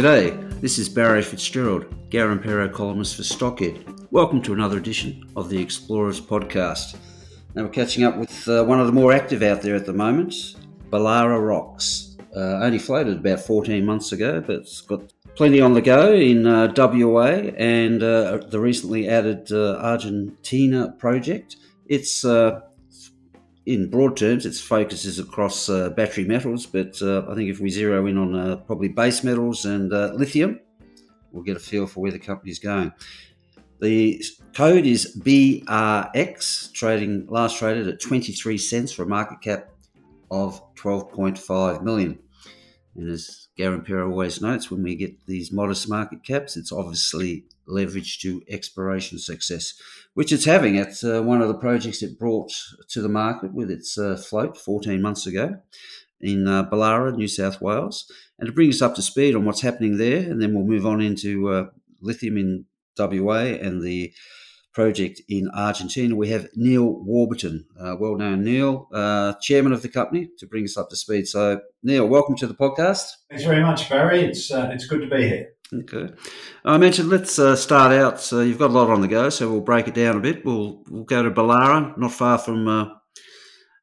G'day, 0.00 0.58
this 0.62 0.78
is 0.78 0.88
Barry 0.88 1.20
Fitzgerald, 1.20 1.84
Garimpeiro 2.08 2.72
columnist 2.72 3.16
for 3.16 3.22
Stockhead. 3.22 4.08
Welcome 4.10 4.40
to 4.40 4.54
another 4.54 4.78
edition 4.78 5.30
of 5.36 5.50
the 5.50 5.60
Explorers 5.60 6.18
podcast. 6.18 6.96
Now 7.54 7.64
we're 7.64 7.68
catching 7.68 8.04
up 8.04 8.16
with 8.16 8.48
uh, 8.48 8.64
one 8.64 8.80
of 8.80 8.86
the 8.86 8.94
more 8.94 9.12
active 9.12 9.42
out 9.42 9.60
there 9.60 9.76
at 9.76 9.84
the 9.84 9.92
moment, 9.92 10.32
Belararox. 10.88 12.18
Uh, 12.34 12.64
only 12.64 12.78
floated 12.78 13.18
about 13.18 13.40
14 13.40 13.84
months 13.84 14.12
ago, 14.12 14.40
but 14.40 14.56
it's 14.56 14.80
got 14.80 15.12
plenty 15.34 15.60
on 15.60 15.74
the 15.74 15.82
go 15.82 16.14
in 16.14 16.46
uh, 16.46 16.72
WA 16.74 17.52
and 17.58 18.02
uh, 18.02 18.38
the 18.48 18.58
recently 18.58 19.06
added 19.06 19.52
uh, 19.52 19.76
Argentina 19.82 20.94
project. 20.98 21.56
It's 21.88 22.24
uh, 22.24 22.62
in 23.66 23.90
broad 23.90 24.16
terms, 24.16 24.46
its 24.46 24.60
focus 24.60 25.04
is 25.04 25.18
across 25.18 25.68
uh, 25.68 25.90
battery 25.90 26.24
metals, 26.24 26.66
but 26.66 27.00
uh, 27.02 27.24
I 27.28 27.34
think 27.34 27.50
if 27.50 27.60
we 27.60 27.70
zero 27.70 28.06
in 28.06 28.16
on 28.16 28.34
uh, 28.34 28.56
probably 28.56 28.88
base 28.88 29.22
metals 29.22 29.64
and 29.64 29.92
uh, 29.92 30.12
lithium, 30.14 30.60
we'll 31.32 31.42
get 31.42 31.56
a 31.56 31.60
feel 31.60 31.86
for 31.86 32.00
where 32.00 32.12
the 32.12 32.18
company's 32.18 32.58
going. 32.58 32.92
The 33.80 34.22
code 34.54 34.84
is 34.86 35.16
BRX, 35.18 36.72
trading 36.72 37.26
last 37.28 37.58
traded 37.58 37.88
at 37.88 38.00
23 38.00 38.58
cents 38.58 38.92
for 38.92 39.04
a 39.04 39.06
market 39.06 39.40
cap 39.40 39.70
of 40.30 40.62
12.5 40.74 41.82
million. 41.82 42.18
And 42.94 43.10
as 43.10 43.48
Garimpeiro 43.58 44.10
always 44.10 44.42
notes, 44.42 44.70
when 44.70 44.82
we 44.82 44.96
get 44.96 45.26
these 45.26 45.52
modest 45.52 45.88
market 45.88 46.24
caps, 46.24 46.56
it's 46.56 46.72
obviously 46.72 47.44
leverage 47.66 48.20
to 48.20 48.42
exploration 48.48 49.18
success, 49.18 49.74
which 50.14 50.32
it's 50.32 50.44
having 50.44 50.76
at 50.76 51.02
uh, 51.04 51.22
one 51.22 51.40
of 51.40 51.48
the 51.48 51.54
projects 51.54 52.02
it 52.02 52.18
brought 52.18 52.52
to 52.88 53.00
the 53.00 53.08
market 53.08 53.54
with 53.54 53.70
its 53.70 53.96
uh, 53.96 54.16
float 54.16 54.56
14 54.56 55.00
months 55.00 55.26
ago 55.26 55.56
in 56.20 56.46
uh, 56.46 56.68
Belara, 56.68 57.14
New 57.14 57.28
South 57.28 57.60
Wales. 57.60 58.10
And 58.38 58.46
to 58.46 58.52
bring 58.52 58.70
us 58.70 58.82
up 58.82 58.94
to 58.96 59.02
speed 59.02 59.34
on 59.34 59.44
what's 59.44 59.60
happening 59.60 59.98
there, 59.98 60.18
and 60.18 60.40
then 60.40 60.54
we'll 60.54 60.64
move 60.64 60.86
on 60.86 61.00
into 61.00 61.48
uh, 61.50 61.64
lithium 62.00 62.36
in 62.36 62.64
WA 62.98 63.56
and 63.60 63.82
the 63.82 64.12
project 64.72 65.20
in 65.28 65.48
Argentina. 65.54 66.14
We 66.14 66.28
have 66.28 66.48
Neil 66.54 67.02
Warburton, 67.04 67.66
uh, 67.78 67.96
well 67.98 68.16
known 68.16 68.44
Neil, 68.44 68.88
uh, 68.92 69.34
chairman 69.40 69.72
of 69.72 69.82
the 69.82 69.88
company, 69.88 70.30
to 70.38 70.46
bring 70.46 70.64
us 70.64 70.76
up 70.76 70.90
to 70.90 70.96
speed. 70.96 71.28
So, 71.28 71.60
Neil, 71.82 72.06
welcome 72.06 72.36
to 72.36 72.46
the 72.46 72.54
podcast. 72.54 73.04
Thanks 73.28 73.44
very 73.44 73.62
much, 73.62 73.88
Barry. 73.88 74.20
It's 74.20 74.50
it's 74.50 74.86
good 74.86 75.00
to 75.00 75.08
be 75.08 75.28
here. 75.28 75.52
Okay. 75.72 76.08
I 76.64 76.78
mentioned 76.78 77.10
let's 77.10 77.38
uh, 77.38 77.54
start 77.54 77.92
out. 77.92 78.20
So 78.20 78.40
you've 78.40 78.58
got 78.58 78.70
a 78.70 78.72
lot 78.72 78.90
on 78.90 79.00
the 79.00 79.08
go, 79.08 79.30
so 79.30 79.50
we'll 79.50 79.60
break 79.60 79.86
it 79.86 79.94
down 79.94 80.16
a 80.16 80.20
bit. 80.20 80.44
We'll 80.44 80.82
we'll 80.88 81.04
go 81.04 81.22
to 81.22 81.30
Belara, 81.30 81.96
not 81.96 82.12
far 82.12 82.38
from 82.38 82.66
uh, 82.66 82.86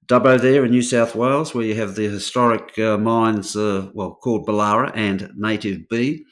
Dubbo 0.06 0.40
there 0.40 0.66
in 0.66 0.72
New 0.72 0.82
South 0.82 1.16
Wales, 1.16 1.54
where 1.54 1.66
you 1.66 1.76
have 1.76 1.96
the 1.96 2.10
historic 2.10 2.78
uh, 2.78 2.98
mines, 2.98 3.56
uh, 3.56 3.90
well 3.94 4.16
called 4.22 4.46
Belara 4.46 4.92
and 4.96 5.32
Native 5.38 5.88
Bee. 5.90 6.26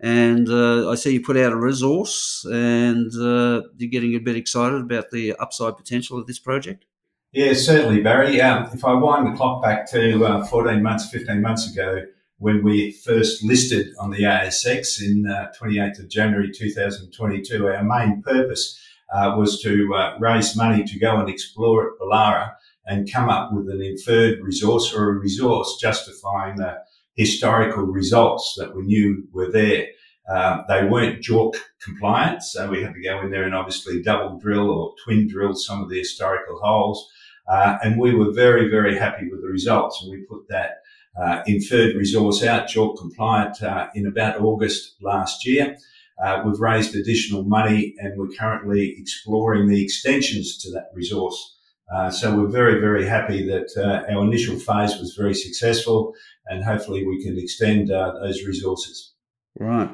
And 0.00 0.48
uh, 0.48 0.90
I 0.90 0.94
see 0.96 1.12
you 1.12 1.22
put 1.22 1.36
out 1.36 1.52
a 1.52 1.56
resource, 1.56 2.44
and 2.50 3.12
uh, 3.14 3.62
you're 3.76 3.90
getting 3.90 4.14
a 4.14 4.18
bit 4.18 4.34
excited 4.34 4.80
about 4.80 5.10
the 5.10 5.34
upside 5.34 5.76
potential 5.76 6.18
of 6.18 6.26
this 6.26 6.40
project. 6.40 6.86
Yeah, 7.32 7.52
certainly, 7.52 8.02
Barry. 8.02 8.40
Um, 8.40 8.68
if 8.72 8.84
I 8.84 8.94
wind 8.94 9.26
the 9.26 9.36
clock 9.36 9.62
back 9.62 9.88
to 9.90 10.44
14 10.50 10.82
months, 10.82 11.08
15 11.10 11.40
months 11.40 11.70
ago 11.70 12.02
when 12.42 12.64
we 12.64 12.90
first 12.90 13.44
listed 13.44 13.94
on 14.00 14.10
the 14.10 14.24
ASX 14.24 15.00
in 15.00 15.24
uh, 15.28 15.52
28th 15.56 16.00
of 16.00 16.08
January 16.10 16.50
2022, 16.50 17.68
our 17.68 17.84
main 17.84 18.20
purpose 18.20 18.80
uh, 19.14 19.36
was 19.38 19.62
to 19.62 19.94
uh, 19.94 20.16
raise 20.18 20.56
money 20.56 20.82
to 20.82 20.98
go 20.98 21.20
and 21.20 21.28
explore 21.28 21.86
at 21.86 22.00
Belara 22.00 22.52
and 22.84 23.10
come 23.10 23.28
up 23.28 23.52
with 23.52 23.70
an 23.70 23.80
inferred 23.80 24.40
resource 24.40 24.92
or 24.92 25.10
a 25.10 25.20
resource 25.20 25.78
justifying 25.80 26.56
the 26.56 26.78
historical 27.14 27.84
results 27.84 28.56
that 28.58 28.74
we 28.74 28.82
knew 28.82 29.22
were 29.32 29.52
there. 29.52 29.86
Um, 30.28 30.64
they 30.68 30.84
weren't 30.84 31.22
JORC 31.22 31.54
compliant, 31.80 32.42
so 32.42 32.68
we 32.68 32.82
had 32.82 32.94
to 32.94 33.02
go 33.02 33.20
in 33.20 33.30
there 33.30 33.44
and 33.44 33.54
obviously 33.54 34.02
double 34.02 34.40
drill 34.40 34.68
or 34.68 34.94
twin 35.04 35.28
drill 35.28 35.54
some 35.54 35.80
of 35.80 35.90
the 35.90 35.98
historical 35.98 36.58
holes. 36.60 37.08
Uh, 37.46 37.78
and 37.84 38.00
we 38.00 38.12
were 38.12 38.32
very, 38.32 38.68
very 38.68 38.98
happy 38.98 39.28
with 39.30 39.42
the 39.42 39.48
results. 39.48 40.02
And 40.02 40.10
we 40.10 40.24
put 40.28 40.48
that 40.48 40.81
uh, 41.20 41.42
inferred 41.46 41.94
resource 41.96 42.42
out, 42.42 42.68
JORC 42.68 42.98
compliant, 42.98 43.62
uh, 43.62 43.88
in 43.94 44.06
about 44.06 44.40
August 44.40 44.96
last 45.00 45.46
year. 45.46 45.76
Uh, 46.22 46.42
we've 46.44 46.60
raised 46.60 46.94
additional 46.94 47.42
money 47.42 47.94
and 47.98 48.16
we're 48.16 48.34
currently 48.38 48.94
exploring 48.98 49.68
the 49.68 49.82
extensions 49.82 50.58
to 50.58 50.70
that 50.70 50.86
resource. 50.94 51.58
Uh, 51.92 52.10
so 52.10 52.34
we're 52.34 52.48
very, 52.48 52.80
very 52.80 53.04
happy 53.06 53.46
that 53.46 53.68
uh, 53.76 54.10
our 54.12 54.24
initial 54.24 54.56
phase 54.58 54.98
was 54.98 55.14
very 55.18 55.34
successful 55.34 56.14
and 56.46 56.64
hopefully 56.64 57.06
we 57.06 57.22
can 57.22 57.38
extend 57.38 57.90
uh, 57.90 58.12
those 58.22 58.44
resources. 58.44 59.12
Right. 59.58 59.90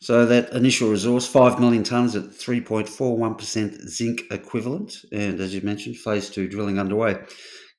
So 0.00 0.24
that 0.26 0.52
initial 0.52 0.90
resource, 0.90 1.26
5 1.26 1.58
million 1.58 1.82
tonnes 1.82 2.14
at 2.14 2.30
3.41% 2.30 3.88
zinc 3.88 4.22
equivalent. 4.30 4.96
And 5.12 5.40
as 5.40 5.52
you 5.54 5.62
mentioned, 5.62 5.96
phase 5.96 6.30
two 6.30 6.48
drilling 6.48 6.78
underway. 6.78 7.14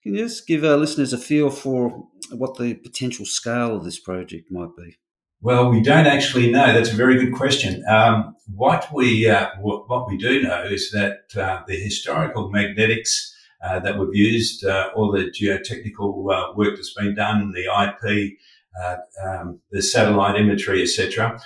Can 0.04 0.16
you 0.16 0.26
just 0.26 0.48
give 0.48 0.64
our 0.64 0.78
listeners 0.78 1.14
a 1.14 1.18
feel 1.18 1.50
for 1.50 2.08
what 2.32 2.58
the 2.58 2.76
potential 2.76 3.26
scale 3.26 3.76
of 3.76 3.84
this 3.84 4.00
project 4.00 4.52
might 4.52 4.76
be? 4.78 4.98
Well, 5.44 5.70
we 5.70 5.82
don't 5.82 6.06
actually 6.06 6.52
know. 6.52 6.72
That's 6.72 6.92
a 6.92 6.96
very 6.96 7.18
good 7.18 7.34
question. 7.34 7.84
Um, 7.90 8.36
what 8.54 8.88
we 8.94 9.28
uh, 9.28 9.50
what, 9.60 9.90
what, 9.90 10.08
we 10.08 10.18
do 10.18 10.44
know 10.44 10.64
is 10.64 10.92
that 10.92 11.36
uh, 11.36 11.64
the 11.68 11.76
historical 11.76 12.50
magnetics 12.52 13.36
uh, 13.64 13.80
that 13.80 13.98
we've 13.98 14.16
used, 14.16 14.64
uh, 14.66 14.90
all 14.96 15.12
the 15.12 15.32
geotechnical 15.32 16.32
uh, 16.32 16.54
work 16.56 16.76
that's 16.76 16.94
been 16.94 17.16
done, 17.16 17.52
the 17.54 17.66
IP, 17.66 18.34
uh, 18.84 18.98
um, 19.24 19.60
the 19.72 19.82
satellite 19.82 20.40
imagery, 20.40 20.82
etc., 20.82 21.40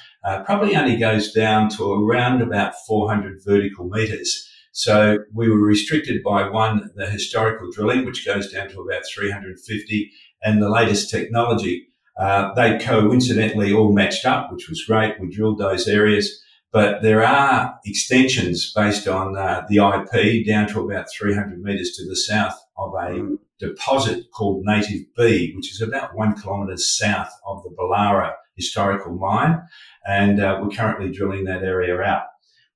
probably 0.45 0.75
only 0.75 0.97
goes 0.97 1.31
down 1.31 1.69
to 1.69 1.93
around 1.93 2.41
about 2.41 2.73
400 2.87 3.41
vertical 3.45 3.87
meters. 3.87 4.49
So 4.71 5.19
we 5.33 5.49
were 5.49 5.59
restricted 5.59 6.21
by 6.21 6.49
one, 6.49 6.89
the 6.95 7.09
historical 7.09 7.71
drilling, 7.71 8.05
which 8.05 8.25
goes 8.25 8.51
down 8.51 8.67
to 8.69 8.81
about 8.81 9.03
350, 9.13 10.11
and 10.43 10.61
the 10.61 10.69
latest 10.69 11.09
technology. 11.09 11.87
Uh, 12.17 12.53
they 12.53 12.77
coincidentally 12.79 13.73
all 13.73 13.91
matched 13.91 14.25
up, 14.25 14.51
which 14.51 14.69
was 14.69 14.83
great. 14.85 15.19
We 15.19 15.29
drilled 15.29 15.59
those 15.59 15.87
areas, 15.87 16.41
but 16.71 17.01
there 17.01 17.25
are 17.25 17.77
extensions 17.85 18.71
based 18.73 19.07
on 19.07 19.37
uh, 19.37 19.65
the 19.69 19.77
IP 19.77 20.45
down 20.45 20.67
to 20.69 20.81
about 20.81 21.07
300 21.17 21.61
metres 21.61 21.95
to 21.97 22.07
the 22.07 22.15
south 22.15 22.57
of 22.77 22.93
a 22.95 23.37
deposit 23.59 24.31
called 24.31 24.63
Native 24.65 25.01
Bee, 25.15 25.53
which 25.55 25.71
is 25.71 25.81
about 25.81 26.15
one 26.15 26.35
kilometre 26.35 26.77
south 26.77 27.31
of 27.45 27.63
the 27.63 27.69
Belara 27.69 28.33
historical 28.55 29.13
mine. 29.13 29.61
And 30.07 30.41
uh, 30.41 30.59
we're 30.61 30.69
currently 30.69 31.11
drilling 31.11 31.45
that 31.45 31.63
area 31.63 31.99
out. 32.01 32.23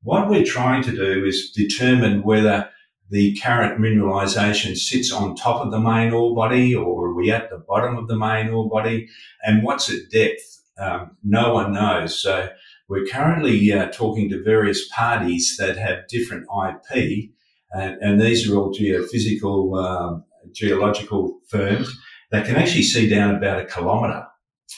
What 0.02 0.30
we're 0.30 0.46
trying 0.46 0.84
to 0.84 0.92
do 0.92 1.26
is 1.26 1.52
determine 1.52 2.24
whether 2.24 2.70
the 3.10 3.38
current 3.40 3.80
mineralization 3.80 4.78
sits 4.78 5.12
on 5.12 5.36
top 5.36 5.66
of 5.66 5.72
the 5.72 5.80
main 5.80 6.12
ore 6.14 6.36
body 6.36 6.76
or 6.76 7.08
are 7.08 7.14
we 7.14 7.32
at 7.32 7.50
the 7.50 7.58
bottom 7.58 7.98
of 7.98 8.08
the 8.08 8.16
main 8.16 8.50
ore 8.50 8.70
body 8.70 9.10
and 9.44 9.64
what's 9.64 9.90
its 9.90 10.08
depth? 10.10 10.64
Um, 10.78 11.18
no 11.24 11.54
one 11.54 11.74
knows. 11.74 12.22
So 12.22 12.50
we're 12.88 13.06
currently 13.06 13.72
uh, 13.72 13.88
talking 13.88 14.30
to 14.30 14.44
various 14.44 14.88
parties 14.90 15.56
that 15.58 15.78
have 15.78 16.08
different 16.08 16.48
IP 16.68 17.32
and, 17.72 17.98
and 18.02 18.22
these 18.22 18.50
are 18.50 18.56
all 18.56 18.74
geophysical, 18.74 19.84
um, 19.84 20.24
geological 20.52 21.40
firms 21.48 21.96
that 22.32 22.46
can 22.46 22.56
actually 22.56 22.84
see 22.84 23.10
down 23.10 23.36
about 23.36 23.62
a 23.62 23.66
kilometre. 23.66 24.26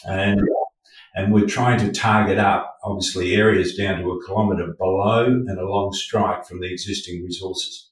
And 0.07 0.41
and 1.13 1.33
we're 1.33 1.47
trying 1.47 1.79
to 1.79 1.91
target 1.91 2.37
up, 2.37 2.77
obviously, 2.83 3.35
areas 3.35 3.75
down 3.75 4.01
to 4.01 4.11
a 4.11 4.25
kilometre 4.25 4.75
below 4.77 5.25
and 5.25 5.59
along 5.59 5.91
strike 5.91 6.45
from 6.45 6.61
the 6.61 6.71
existing 6.71 7.23
resources. 7.23 7.90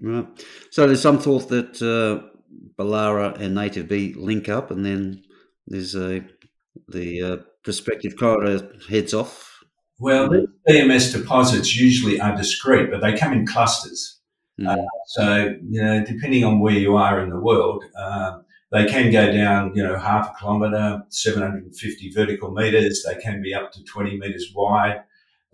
Right. 0.00 0.26
So 0.70 0.86
there's 0.86 1.02
some 1.02 1.18
thought 1.18 1.48
that 1.48 1.80
uh, 1.82 2.28
Belara 2.78 3.38
and 3.40 3.54
Native 3.54 3.88
Bee 3.88 4.14
link 4.14 4.48
up, 4.48 4.70
and 4.70 4.84
then 4.84 5.22
there's 5.66 5.94
a 5.94 6.22
the 6.88 7.22
uh, 7.22 7.36
prospective 7.62 8.16
corridor 8.16 8.70
heads 8.88 9.14
off. 9.14 9.64
Well, 9.98 10.28
VMS 10.68 11.12
deposits 11.12 11.74
usually 11.74 12.20
are 12.20 12.36
discrete, 12.36 12.90
but 12.90 13.00
they 13.00 13.16
come 13.16 13.32
in 13.32 13.46
clusters. 13.46 14.20
Mm. 14.60 14.78
Uh, 14.78 14.86
so, 15.06 15.54
you 15.68 15.82
know, 15.82 16.04
depending 16.04 16.44
on 16.44 16.60
where 16.60 16.74
you 16.74 16.96
are 16.96 17.20
in 17.20 17.30
the 17.30 17.40
world, 17.40 17.84
uh, 17.98 18.38
they 18.72 18.84
can 18.86 19.10
go 19.10 19.32
down, 19.32 19.72
you 19.74 19.82
know, 19.82 19.98
half 19.98 20.30
a 20.30 20.38
kilometre, 20.38 21.02
750 21.08 22.10
vertical 22.10 22.50
metres. 22.50 23.04
They 23.04 23.18
can 23.20 23.40
be 23.40 23.54
up 23.54 23.72
to 23.72 23.84
20 23.84 24.18
metres 24.18 24.52
wide. 24.54 25.02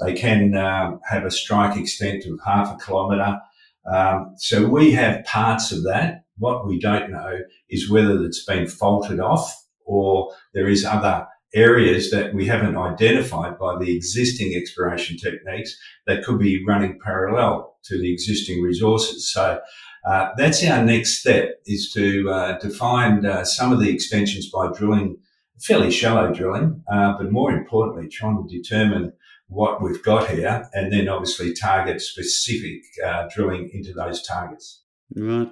They 0.05 0.15
can 0.15 0.57
um, 0.57 1.01
have 1.09 1.25
a 1.25 1.31
strike 1.31 1.77
extent 1.77 2.25
of 2.25 2.41
half 2.45 2.75
a 2.75 2.85
kilometre. 2.85 3.41
Um, 3.91 4.35
so 4.37 4.67
we 4.69 4.93
have 4.93 5.25
parts 5.25 5.73
of 5.73 5.83
that. 5.85 6.25
What 6.39 6.67
we 6.67 6.79
don't 6.79 7.11
know 7.11 7.41
is 7.69 7.91
whether 7.91 8.23
it's 8.25 8.45
been 8.45 8.67
faulted 8.67 9.21
off 9.21 9.55
or 9.85 10.33
there 10.55 10.69
is 10.69 10.85
other 10.85 11.27
areas 11.55 12.11
that 12.11 12.35
we 12.35 12.47
haven't 12.47 12.77
identified 12.77 13.59
by 13.59 13.77
the 13.79 13.95
existing 13.95 14.55
exploration 14.55 15.17
techniques 15.19 15.77
that 16.07 16.25
could 16.25 16.39
be 16.39 16.65
running 16.67 16.99
parallel 17.05 17.77
to 17.85 18.01
the 18.01 18.13
existing 18.13 18.63
resources. 18.63 19.31
So 19.31 19.61
uh, 20.09 20.31
that's 20.37 20.65
our 20.65 20.83
next 20.85 21.21
step 21.21 21.61
is 21.67 21.93
to 21.93 22.31
uh, 22.31 22.59
define 22.59 23.27
uh, 23.27 23.45
some 23.45 23.73
of 23.73 23.81
the 23.81 23.91
extensions 23.91 24.51
by 24.51 24.71
drilling 24.73 25.19
fairly 25.61 25.91
shallow 25.91 26.33
drilling, 26.33 26.83
uh, 26.93 27.17
but 27.17 27.31
more 27.31 27.53
importantly, 27.53 28.09
trying 28.09 28.37
to 28.37 28.57
determine 28.57 29.13
what 29.53 29.83
we've 29.83 30.03
got 30.03 30.29
here 30.29 30.69
and 30.73 30.93
then 30.93 31.09
obviously 31.09 31.53
target 31.53 32.01
specific 32.01 32.83
uh, 33.05 33.29
drilling 33.35 33.71
into 33.73 33.93
those 33.93 34.23
targets. 34.23 34.83
Right. 35.15 35.51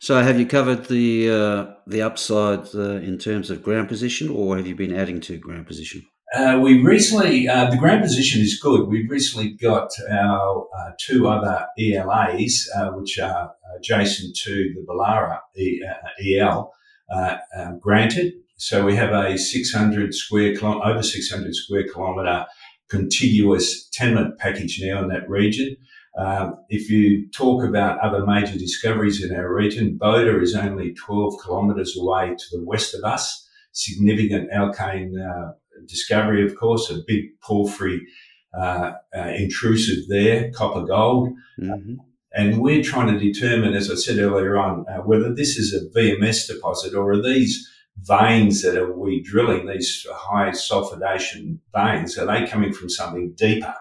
So, 0.00 0.22
have 0.22 0.38
you 0.38 0.46
covered 0.46 0.86
the 0.86 1.30
uh, 1.30 1.74
the 1.86 2.02
upside 2.02 2.74
uh, 2.74 2.96
in 2.96 3.18
terms 3.18 3.50
of 3.50 3.62
ground 3.62 3.88
position, 3.88 4.28
or 4.28 4.56
have 4.56 4.66
you 4.66 4.74
been 4.74 4.94
adding 4.94 5.20
to 5.22 5.38
ground 5.38 5.66
position? 5.66 6.04
Uh, 6.34 6.60
we 6.62 6.82
recently, 6.82 7.48
uh, 7.48 7.70
the 7.70 7.76
ground 7.78 8.02
position 8.02 8.42
is 8.42 8.60
good. 8.60 8.86
We've 8.86 9.10
recently 9.10 9.54
got 9.54 9.88
our 10.10 10.68
uh, 10.78 10.90
two 11.00 11.26
other 11.26 11.66
ELAs, 11.78 12.68
uh, 12.76 12.90
which 12.90 13.18
are 13.18 13.52
adjacent 13.78 14.36
to 14.44 14.74
the 14.74 14.84
Belara 14.86 15.38
EL, 16.22 16.70
um, 17.56 17.78
granted. 17.78 18.34
So 18.58 18.84
we 18.84 18.94
have 18.96 19.12
a 19.12 19.38
600 19.38 20.14
square 20.14 20.54
over 20.62 21.02
600 21.02 21.54
square 21.54 21.84
kilometre 21.84 22.44
contiguous 22.88 23.88
tenement 23.90 24.38
package 24.38 24.80
now 24.82 25.02
in 25.02 25.08
that 25.08 25.28
region. 25.28 25.76
Um, 26.18 26.56
if 26.68 26.90
you 26.90 27.28
talk 27.30 27.62
about 27.62 28.00
other 28.00 28.26
major 28.26 28.58
discoveries 28.58 29.22
in 29.22 29.34
our 29.34 29.52
region, 29.52 29.98
Boda 30.00 30.42
is 30.42 30.54
only 30.54 30.94
12 30.94 31.34
kilometres 31.44 31.96
away 31.96 32.34
to 32.36 32.44
the 32.58 32.64
west 32.64 32.94
of 32.94 33.04
us. 33.04 33.48
Significant 33.72 34.50
alkane 34.50 35.12
uh, 35.16 35.52
discovery, 35.86 36.44
of 36.44 36.56
course, 36.56 36.90
a 36.90 36.98
big 37.06 37.38
porphyry 37.40 38.04
uh, 38.58 38.92
uh, 39.16 39.32
intrusive 39.36 40.08
there, 40.08 40.50
copper 40.50 40.84
gold. 40.84 41.28
Mm-hmm. 41.60 41.94
And 42.32 42.60
we're 42.60 42.82
trying 42.82 43.12
to 43.12 43.18
determine, 43.18 43.74
as 43.74 43.90
I 43.90 43.94
said 43.94 44.18
earlier 44.18 44.56
on, 44.58 44.86
uh, 44.88 44.98
whether 45.02 45.34
this 45.34 45.56
is 45.56 45.72
a 45.72 45.98
VMS 45.98 46.48
deposit 46.48 46.94
or 46.94 47.12
are 47.12 47.22
these 47.22 47.68
veins 48.02 48.62
that 48.62 48.76
are 48.76 48.92
we 48.92 49.22
drilling, 49.22 49.66
these 49.66 50.06
high 50.12 50.50
sulfidation 50.50 51.58
veins, 51.74 52.18
are 52.18 52.26
they 52.26 52.46
coming 52.46 52.72
from 52.72 52.88
something 52.88 53.32
deeper? 53.36 53.74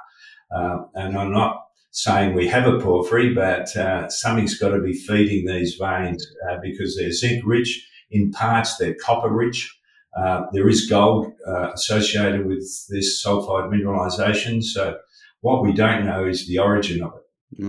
Uh, 0.55 0.79
and 0.95 1.17
I'm 1.17 1.31
not 1.31 1.65
saying 1.91 2.33
we 2.33 2.47
have 2.47 2.67
a 2.67 2.79
porphyry, 2.79 3.33
but 3.33 3.75
uh, 3.75 4.09
something's 4.09 4.57
got 4.57 4.69
to 4.69 4.79
be 4.79 4.93
feeding 4.93 5.45
these 5.45 5.75
veins 5.75 6.25
uh, 6.49 6.57
because 6.61 6.95
they're 6.95 7.11
zinc 7.11 7.43
rich 7.45 7.87
in 8.11 8.31
parts, 8.31 8.77
they're 8.77 8.95
copper 8.95 9.29
rich. 9.29 9.73
Uh, 10.17 10.45
there 10.51 10.67
is 10.67 10.89
gold 10.89 11.31
uh, 11.47 11.71
associated 11.73 12.45
with 12.45 12.65
this 12.89 13.23
sulfide 13.23 13.71
mineralisation. 13.71 14.63
So 14.63 14.97
what 15.41 15.61
we 15.61 15.73
don't 15.73 16.05
know 16.05 16.25
is 16.25 16.47
the 16.47 16.59
origin 16.59 17.03
of 17.03 17.13
it. 17.15 17.61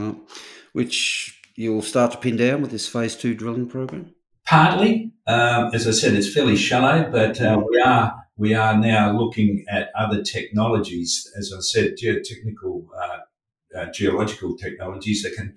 Which 0.72 1.38
you'll 1.56 1.82
start 1.82 2.12
to 2.12 2.18
pin 2.18 2.36
down 2.36 2.62
with 2.62 2.70
this 2.70 2.88
phase 2.88 3.16
two 3.16 3.34
drilling 3.34 3.68
program. 3.68 4.14
Partly, 4.48 5.12
um, 5.26 5.74
as 5.74 5.86
I 5.86 5.90
said, 5.90 6.14
it's 6.14 6.32
fairly 6.32 6.56
shallow, 6.56 7.10
but 7.12 7.38
uh, 7.38 7.60
we 7.68 7.82
are 7.82 8.24
we 8.38 8.54
are 8.54 8.78
now 8.78 9.12
looking 9.12 9.66
at 9.68 9.90
other 9.94 10.22
technologies. 10.22 11.30
As 11.36 11.52
I 11.54 11.60
said, 11.60 11.96
geotechnical 12.02 12.86
uh, 12.98 13.78
uh, 13.78 13.92
geological 13.92 14.56
technologies 14.56 15.22
that 15.22 15.34
can 15.34 15.54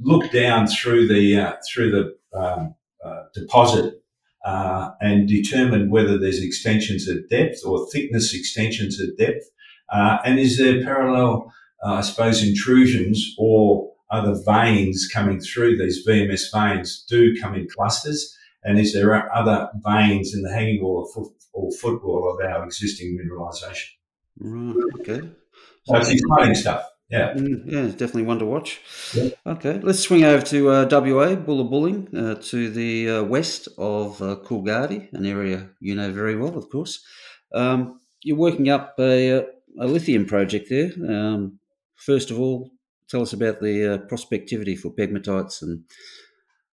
look 0.00 0.30
down 0.30 0.68
through 0.68 1.06
the 1.06 1.36
uh, 1.36 1.56
through 1.70 1.90
the 1.90 2.38
um, 2.38 2.74
uh, 3.04 3.24
deposit 3.34 4.02
uh, 4.46 4.92
and 5.02 5.28
determine 5.28 5.90
whether 5.90 6.16
there's 6.16 6.42
extensions 6.42 7.06
at 7.10 7.28
depth 7.28 7.58
or 7.66 7.86
thickness 7.92 8.32
extensions 8.34 8.98
at 9.02 9.18
depth, 9.18 9.50
uh, 9.92 10.16
and 10.24 10.38
is 10.38 10.56
there 10.56 10.82
parallel, 10.82 11.52
uh, 11.84 11.92
I 11.92 12.00
suppose, 12.00 12.42
intrusions 12.42 13.34
or 13.36 13.89
other 14.10 14.34
veins 14.46 15.08
coming 15.12 15.40
through 15.40 15.78
these 15.78 16.06
VMS 16.06 16.52
veins 16.52 17.04
do 17.08 17.40
come 17.40 17.54
in 17.54 17.68
clusters, 17.68 18.36
and 18.64 18.78
is 18.78 18.92
there 18.92 19.34
other 19.34 19.70
veins 19.84 20.34
in 20.34 20.42
the 20.42 20.52
hanging 20.52 20.82
wall 20.82 21.06
or, 21.06 21.12
foot, 21.12 21.32
or 21.52 21.70
footwall 21.72 22.32
of 22.32 22.44
our 22.44 22.64
existing 22.64 23.18
mineralisation? 23.18 23.88
Right. 24.38 24.84
Okay. 25.00 25.28
So 25.84 25.96
it's 25.96 26.10
exciting 26.10 26.54
stuff. 26.54 26.84
Yeah. 27.10 27.34
Mm, 27.34 27.64
yeah, 27.66 27.86
definitely 27.86 28.22
one 28.22 28.38
to 28.38 28.46
watch. 28.46 28.80
Yeah. 29.14 29.30
Okay, 29.44 29.80
let's 29.82 29.98
swing 29.98 30.22
over 30.22 30.44
to 30.46 30.70
uh, 30.70 30.88
WA, 30.88 31.34
Bullabulling, 31.34 32.14
uh, 32.16 32.34
to 32.50 32.70
the 32.70 33.10
uh, 33.10 33.22
west 33.24 33.68
of 33.78 34.22
uh, 34.22 34.36
Coolgardie, 34.44 35.12
an 35.12 35.26
area 35.26 35.70
you 35.80 35.96
know 35.96 36.12
very 36.12 36.36
well, 36.36 36.56
of 36.56 36.70
course. 36.70 37.04
Um, 37.52 38.00
you're 38.22 38.36
working 38.36 38.68
up 38.68 38.94
a, 39.00 39.40
uh, 39.40 39.42
a 39.80 39.86
lithium 39.86 40.24
project 40.24 40.68
there. 40.70 40.92
Um, 41.08 41.58
first 41.96 42.30
of 42.30 42.38
all, 42.38 42.70
tell 43.10 43.22
us 43.22 43.32
about 43.32 43.60
the 43.60 43.94
uh, 43.94 43.98
prospectivity 43.98 44.78
for 44.78 44.90
pegmatites 44.90 45.62
and 45.62 45.84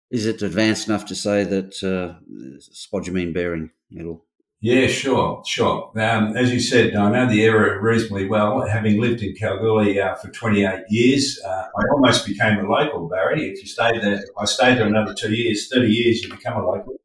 is 0.09 0.25
it 0.25 0.41
advanced 0.41 0.87
enough 0.87 1.05
to 1.05 1.15
say 1.15 1.43
that 1.43 1.83
uh, 1.83 2.19
spodumene 2.59 3.33
bearing 3.33 3.71
at 3.99 4.05
all? 4.05 4.23
Yeah, 4.59 4.87
sure, 4.87 5.43
sure. 5.45 5.91
Um, 5.95 6.35
as 6.35 6.51
you 6.51 6.59
said, 6.59 6.95
I 6.95 7.11
know 7.11 7.29
the 7.29 7.43
area 7.43 7.79
reasonably 7.79 8.25
well, 8.25 8.65
having 8.65 8.99
lived 8.99 9.21
in 9.21 9.35
Kalgoorlie 9.35 9.99
uh, 9.99 10.15
for 10.15 10.31
28 10.31 10.85
years. 10.89 11.39
Uh, 11.45 11.65
I 11.77 11.83
almost 11.91 12.25
became 12.25 12.57
a 12.57 12.67
local, 12.67 13.07
Barry. 13.07 13.51
If 13.51 13.61
you 13.61 13.67
stay 13.67 13.99
there, 13.99 14.23
I 14.39 14.45
stayed 14.45 14.79
there 14.79 14.87
another 14.87 15.13
two 15.13 15.33
years, 15.35 15.69
30 15.71 15.87
years, 15.87 16.23
you 16.23 16.29
become 16.29 16.57
a 16.57 16.65
local. 16.65 16.95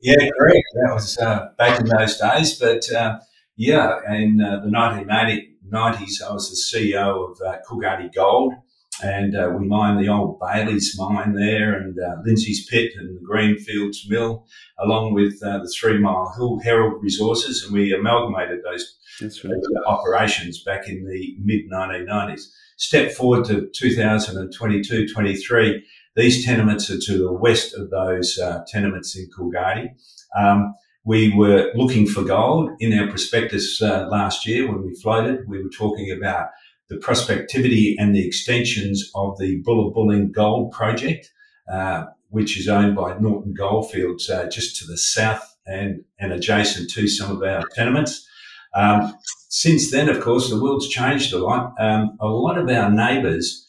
Yeah, 0.00 0.16
correct. 0.38 0.64
That 0.74 0.94
was 0.94 1.18
uh, 1.18 1.48
back 1.58 1.80
in 1.80 1.86
those 1.86 2.18
days. 2.18 2.56
But 2.58 2.92
uh, 2.92 3.18
yeah, 3.56 3.98
in 4.12 4.40
uh, 4.40 4.60
the 4.60 4.70
1980, 4.70 5.53
90s, 5.72 6.22
I 6.22 6.32
was 6.32 6.50
the 6.50 6.78
CEO 6.78 7.30
of 7.30 7.38
uh, 7.46 7.58
Coolgardie 7.68 8.14
Gold, 8.14 8.54
and 9.02 9.36
uh, 9.36 9.50
we 9.56 9.66
mined 9.66 9.98
the 9.98 10.08
old 10.08 10.38
Bailey's 10.40 10.94
mine 10.98 11.34
there, 11.34 11.74
and 11.74 11.98
uh, 11.98 12.16
Lindsay's 12.24 12.66
Pit, 12.66 12.92
and 12.96 13.16
the 13.16 13.20
Greenfields 13.24 14.06
Mill, 14.08 14.46
along 14.78 15.14
with 15.14 15.42
uh, 15.42 15.58
the 15.58 15.72
Three 15.78 15.98
Mile 15.98 16.32
Hill 16.36 16.60
Herald 16.60 17.02
Resources, 17.02 17.64
and 17.64 17.72
we 17.72 17.92
amalgamated 17.92 18.60
those, 18.64 18.98
right. 19.22 19.52
Uh, 19.52 19.88
operations 19.88 20.62
back 20.62 20.88
in 20.88 21.06
the 21.06 21.36
mid 21.40 21.70
1990s. 21.70 22.42
Step 22.76 23.12
forward 23.12 23.44
to 23.46 23.68
2022 23.74 25.08
23. 25.12 25.84
These 26.16 26.44
tenements 26.44 26.90
are 26.90 26.98
to 26.98 27.18
the 27.18 27.32
west 27.32 27.74
of 27.74 27.90
those 27.90 28.38
uh, 28.38 28.64
tenements 28.68 29.16
in 29.16 29.28
Coolgardie. 29.36 29.88
Um, 30.36 30.74
we 31.04 31.34
were 31.34 31.70
looking 31.74 32.06
for 32.06 32.22
gold 32.22 32.70
in 32.80 32.98
our 32.98 33.06
prospectus 33.08 33.80
uh, 33.82 34.08
last 34.08 34.46
year 34.46 34.70
when 34.70 34.82
we 34.82 34.94
floated. 34.94 35.46
We 35.46 35.62
were 35.62 35.68
talking 35.68 36.10
about 36.10 36.48
the 36.88 36.96
prospectivity 36.96 37.94
and 37.98 38.14
the 38.14 38.26
extensions 38.26 39.10
of 39.14 39.38
the 39.38 39.62
Bullabulling 39.62 40.32
Gold 40.32 40.72
Project, 40.72 41.30
uh, 41.70 42.04
which 42.30 42.58
is 42.58 42.68
owned 42.68 42.96
by 42.96 43.18
Norton 43.18 43.52
Goldfields 43.52 44.30
uh, 44.30 44.48
just 44.48 44.76
to 44.80 44.86
the 44.86 44.96
south 44.96 45.56
and, 45.66 46.02
and 46.18 46.32
adjacent 46.32 46.90
to 46.90 47.06
some 47.06 47.36
of 47.36 47.42
our 47.42 47.62
tenements. 47.74 48.26
Um, 48.74 49.14
since 49.48 49.90
then, 49.90 50.08
of 50.08 50.20
course, 50.20 50.48
the 50.50 50.60
world's 50.60 50.88
changed 50.88 51.32
a 51.32 51.38
lot. 51.38 51.74
Um, 51.78 52.16
a 52.20 52.26
lot 52.26 52.58
of 52.58 52.68
our 52.68 52.90
neighbours 52.90 53.66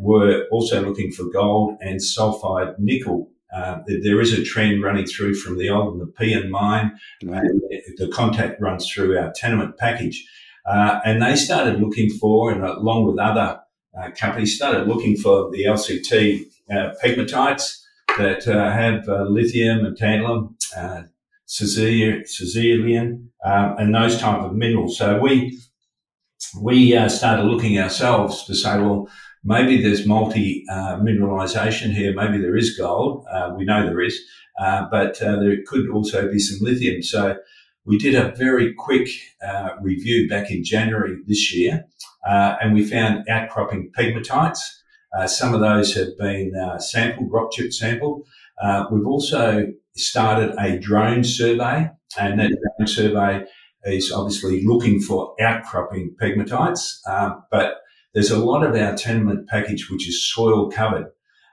were 0.00 0.46
also 0.50 0.82
looking 0.82 1.12
for 1.12 1.24
gold 1.24 1.76
and 1.80 2.00
sulfide 2.00 2.78
nickel. 2.78 3.30
Uh, 3.54 3.80
there 3.86 4.20
is 4.20 4.32
a 4.32 4.44
trend 4.44 4.82
running 4.82 5.06
through 5.06 5.34
from 5.34 5.58
the 5.58 5.68
old 5.68 5.94
and 5.94 6.02
Nepean 6.02 6.50
mine, 6.50 6.92
and 7.20 7.60
the 7.98 8.08
contact 8.08 8.60
runs 8.60 8.90
through 8.90 9.18
our 9.18 9.32
tenement 9.34 9.76
package. 9.78 10.26
Uh, 10.64 11.00
and 11.04 11.20
they 11.20 11.36
started 11.36 11.80
looking 11.80 12.08
for, 12.08 12.52
and 12.52 12.64
along 12.64 13.06
with 13.06 13.18
other 13.18 13.60
uh, 13.98 14.10
companies, 14.16 14.56
started 14.56 14.86
looking 14.86 15.16
for 15.16 15.50
the 15.50 15.64
LCT 15.64 16.44
uh, 16.70 16.92
pegmatites 17.04 17.82
that 18.18 18.46
uh, 18.46 18.70
have 18.70 19.08
uh, 19.08 19.24
lithium 19.24 19.84
and 19.84 19.96
tantalum, 19.96 20.54
uh, 20.76 21.02
caesium, 21.48 23.28
um, 23.44 23.76
and 23.78 23.94
those 23.94 24.18
type 24.18 24.40
of 24.40 24.54
minerals. 24.54 24.96
So 24.96 25.18
we 25.18 25.58
we 26.60 27.08
started 27.08 27.44
looking 27.44 27.78
ourselves 27.78 28.44
to 28.44 28.54
say, 28.54 28.78
well, 28.78 29.08
maybe 29.44 29.82
there's 29.82 30.06
multi 30.06 30.64
mineralization 30.70 31.92
here. 31.92 32.14
Maybe 32.14 32.38
there 32.38 32.56
is 32.56 32.76
gold. 32.76 33.26
we 33.56 33.64
know 33.64 33.84
there 33.84 34.00
is, 34.00 34.20
but 34.58 35.18
there 35.18 35.56
could 35.66 35.88
also 35.90 36.30
be 36.30 36.38
some 36.38 36.64
lithium. 36.64 37.02
So 37.02 37.36
we 37.84 37.98
did 37.98 38.14
a 38.14 38.34
very 38.36 38.74
quick 38.74 39.08
uh, 39.46 39.70
review 39.80 40.28
back 40.28 40.50
in 40.50 40.62
January 40.64 41.16
this 41.26 41.54
year, 41.54 41.84
uh, 42.28 42.56
and 42.60 42.74
we 42.74 42.84
found 42.84 43.28
outcropping 43.28 43.90
pegmatites. 43.98 44.60
Uh, 45.16 45.26
some 45.26 45.52
of 45.52 45.60
those 45.60 45.94
have 45.94 46.16
been 46.18 46.54
uh, 46.54 46.78
sampled, 46.78 47.30
rock 47.30 47.50
chip 47.52 47.72
sampled. 47.72 48.22
Uh, 48.62 48.84
we've 48.90 49.06
also 49.06 49.66
started 49.96 50.54
a 50.58 50.78
drone 50.78 51.24
survey, 51.24 51.90
and 52.18 52.38
that 52.38 52.50
drone 52.78 52.86
survey 52.86 53.44
is 53.84 54.12
obviously 54.12 54.64
looking 54.64 55.00
for 55.00 55.34
outcropping 55.40 56.14
pegmatites, 56.20 56.98
uh, 57.08 57.30
but 57.50 57.78
there's 58.14 58.30
a 58.30 58.44
lot 58.44 58.64
of 58.64 58.74
our 58.74 58.96
tenement 58.96 59.48
package 59.48 59.90
which 59.90 60.08
is 60.08 60.24
soil 60.32 60.70
covered. 60.70 61.06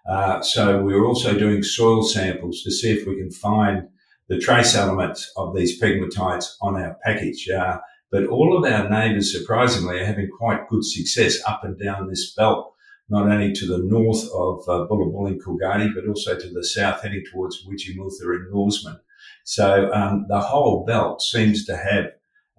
Uh, 0.09 0.41
so 0.41 0.81
we're 0.81 1.05
also 1.05 1.37
doing 1.37 1.63
soil 1.63 2.03
samples 2.03 2.63
to 2.63 2.71
see 2.71 2.91
if 2.91 3.07
we 3.07 3.15
can 3.15 3.31
find 3.31 3.87
the 4.27 4.39
trace 4.39 4.75
elements 4.75 5.31
of 5.37 5.55
these 5.55 5.81
pegmatites 5.81 6.45
on 6.61 6.75
our 6.75 6.97
package. 7.03 7.49
Uh, 7.49 7.79
but 8.11 8.25
all 8.25 8.57
of 8.57 8.71
our 8.71 8.89
neighbours, 8.89 9.31
surprisingly, 9.31 9.99
are 9.99 10.05
having 10.05 10.29
quite 10.29 10.67
good 10.67 10.83
success 10.83 11.39
up 11.47 11.63
and 11.63 11.79
down 11.79 12.07
this 12.07 12.33
belt, 12.33 12.73
not 13.09 13.29
only 13.29 13.53
to 13.53 13.65
the 13.65 13.83
north 13.83 14.23
of 14.33 14.61
uh, 14.67 14.87
Bullabulling 14.87 15.39
Coolgardie, 15.39 15.93
but 15.93 16.07
also 16.07 16.37
to 16.37 16.49
the 16.49 16.63
south, 16.63 17.01
heading 17.01 17.23
towards 17.31 17.65
Widgiemooltha 17.65 18.23
and 18.23 18.51
Norseman. 18.51 18.99
So 19.43 19.91
um, 19.93 20.25
the 20.27 20.39
whole 20.39 20.85
belt 20.85 21.21
seems 21.21 21.65
to 21.65 21.77
have 21.77 22.05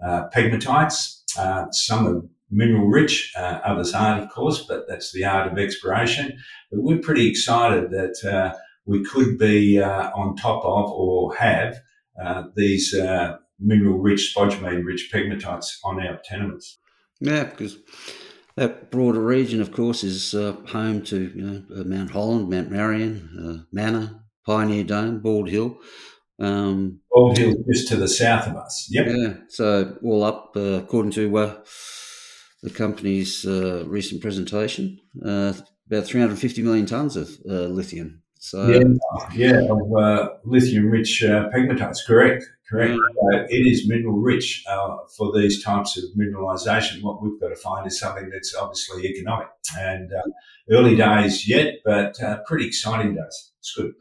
uh, 0.04 0.28
pegmatites. 0.34 1.22
Uh, 1.38 1.70
some 1.70 2.30
mineral 2.50 2.86
rich, 2.86 3.32
uh, 3.36 3.60
others 3.64 3.94
aren't, 3.94 4.22
of 4.22 4.30
course, 4.30 4.64
but 4.66 4.86
that's 4.88 5.12
the 5.12 5.24
art 5.24 5.50
of 5.50 5.58
exploration. 5.58 6.38
But 6.70 6.82
we're 6.82 6.98
pretty 6.98 7.28
excited 7.28 7.90
that 7.90 8.24
uh, 8.24 8.56
we 8.84 9.04
could 9.04 9.38
be 9.38 9.80
uh, 9.80 10.10
on 10.14 10.36
top 10.36 10.64
of 10.64 10.90
or 10.90 11.34
have 11.36 11.78
uh, 12.22 12.44
these 12.56 12.94
uh, 12.94 13.36
mineral 13.58 13.98
rich, 13.98 14.34
spodumene 14.34 14.84
rich 14.84 15.10
pegmatites 15.12 15.78
on 15.84 16.04
our 16.04 16.18
tenements. 16.24 16.78
Yeah, 17.20 17.44
because 17.44 17.78
that 18.56 18.90
broader 18.90 19.20
region, 19.20 19.60
of 19.60 19.72
course, 19.72 20.02
is 20.02 20.34
uh, 20.34 20.56
home 20.68 21.02
to 21.02 21.32
you 21.34 21.42
know 21.42 21.84
Mount 21.84 22.10
Holland, 22.10 22.48
Mount 22.48 22.70
Marion, 22.70 23.66
Manor, 23.70 24.22
Pioneer 24.46 24.84
Dome, 24.84 25.20
Bald 25.20 25.48
Hill. 25.48 25.78
Um, 26.40 27.00
Bald 27.10 27.36
Hill 27.36 27.54
just 27.70 27.88
to 27.88 27.96
the 27.96 28.08
south 28.08 28.48
of 28.48 28.56
us. 28.56 28.88
Yep. 28.90 29.06
Yeah. 29.08 29.34
So 29.48 29.98
all 30.02 30.24
up, 30.24 30.52
uh, 30.56 30.80
according 30.82 31.12
to 31.12 31.36
uh, 31.36 31.56
the 32.62 32.70
company's 32.70 33.46
uh, 33.46 33.84
recent 33.86 34.20
presentation, 34.20 34.98
uh, 35.24 35.52
about 35.90 36.04
350 36.04 36.62
million 36.62 36.86
tonnes 36.86 37.16
of 37.16 37.30
uh, 37.48 37.66
lithium. 37.68 38.22
So 38.38 38.68
yeah, 38.68 38.80
yeah 39.34 39.60
of 39.70 39.96
uh, 39.96 40.28
lithium-rich 40.44 41.22
pegmatites. 41.26 41.98
Correct. 42.06 42.44
Correct. 42.70 42.92
Yeah. 43.32 43.46
it 43.48 43.66
is 43.66 43.88
mineral 43.88 44.18
rich 44.18 44.64
for 45.16 45.32
these 45.36 45.62
types 45.62 45.98
of 45.98 46.04
mineralisation. 46.16 47.02
What 47.02 47.20
we've 47.20 47.38
got 47.40 47.48
to 47.48 47.56
find 47.56 47.86
is 47.86 47.98
something 47.98 48.30
that's 48.30 48.54
obviously 48.54 49.06
economic 49.06 49.48
and 49.76 50.10
early 50.70 50.96
days 50.96 51.48
yet, 51.48 51.80
but 51.84 52.16
pretty 52.46 52.66
exciting 52.66 53.14
days. 53.14 53.52
It's 53.58 53.74
good. 53.74 53.92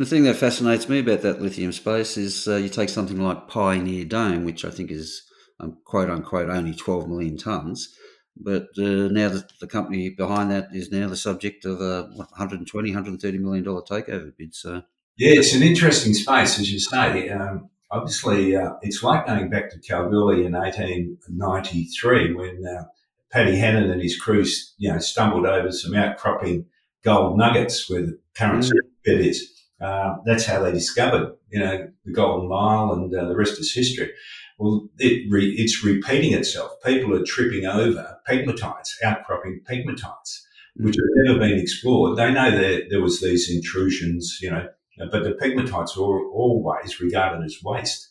The 0.00 0.06
thing 0.06 0.24
that 0.24 0.36
fascinates 0.36 0.88
me 0.88 1.00
about 1.00 1.20
that 1.20 1.42
lithium 1.42 1.72
space 1.72 2.16
is 2.16 2.48
uh, 2.48 2.56
you 2.56 2.70
take 2.70 2.88
something 2.88 3.20
like 3.20 3.48
Pioneer 3.48 4.06
Dome, 4.06 4.46
which 4.46 4.64
I 4.64 4.70
think 4.70 4.90
is 4.90 5.29
um, 5.60 5.78
quote 5.84 6.10
unquote 6.10 6.50
only 6.50 6.74
12 6.74 7.08
million 7.08 7.36
tonnes. 7.36 7.88
But 8.36 8.68
uh, 8.78 9.08
now 9.10 9.28
the, 9.28 9.46
the 9.60 9.66
company 9.66 10.10
behind 10.10 10.50
that 10.50 10.68
is 10.72 10.90
now 10.90 11.08
the 11.08 11.16
subject 11.16 11.64
of 11.64 11.80
a 11.80 12.04
120, 12.14 12.90
130 12.90 13.38
million 13.38 13.64
dollar 13.64 13.82
takeover 13.82 14.32
bid. 14.36 14.54
So 14.54 14.82
yeah, 15.16 15.38
it's 15.38 15.54
an 15.54 15.62
interesting 15.62 16.14
space, 16.14 16.58
as 16.58 16.72
you 16.72 16.78
say. 16.78 17.28
Um, 17.28 17.68
obviously, 17.90 18.56
uh, 18.56 18.74
it's 18.82 19.02
like 19.02 19.26
going 19.26 19.50
back 19.50 19.70
to 19.70 19.78
Kalgoorlie 19.78 20.46
in 20.46 20.52
1893 20.52 22.34
when 22.34 22.66
uh, 22.66 22.84
Paddy 23.30 23.56
Hannan 23.56 23.90
and 23.90 24.00
his 24.00 24.18
crew, 24.18 24.44
you 24.78 24.90
know, 24.90 24.98
stumbled 24.98 25.46
over 25.46 25.70
some 25.72 25.94
outcropping 25.94 26.66
gold 27.02 27.36
nuggets 27.36 27.90
where 27.90 28.02
the 28.02 28.18
current 28.34 28.64
mm. 28.64 28.72
bed 29.04 29.20
is. 29.20 29.52
Uh, 29.80 30.16
that's 30.26 30.44
how 30.44 30.62
they 30.62 30.72
discovered, 30.72 31.34
you 31.50 31.58
know, 31.58 31.88
the 32.04 32.12
Golden 32.12 32.48
Mile, 32.48 32.92
and 32.92 33.14
uh, 33.14 33.28
the 33.28 33.36
rest 33.36 33.58
is 33.58 33.72
history. 33.72 34.12
Well, 34.60 34.90
it 34.98 35.24
re- 35.30 35.54
it's 35.56 35.82
repeating 35.82 36.34
itself. 36.34 36.72
People 36.84 37.14
are 37.14 37.24
tripping 37.24 37.64
over 37.64 38.18
pegmatites, 38.28 38.90
outcropping 39.02 39.62
pegmatites, 39.66 40.42
which 40.76 40.96
have 40.96 41.24
never 41.24 41.38
been 41.38 41.58
explored. 41.58 42.18
They 42.18 42.30
know 42.30 42.50
that 42.50 42.88
there 42.90 43.00
was 43.00 43.22
these 43.22 43.50
intrusions, 43.50 44.38
you 44.42 44.50
know, 44.50 44.68
but 45.10 45.24
the 45.24 45.32
pegmatites 45.32 45.96
were 45.96 46.30
always 46.30 47.00
regarded 47.00 47.42
as 47.42 47.56
waste. 47.64 48.10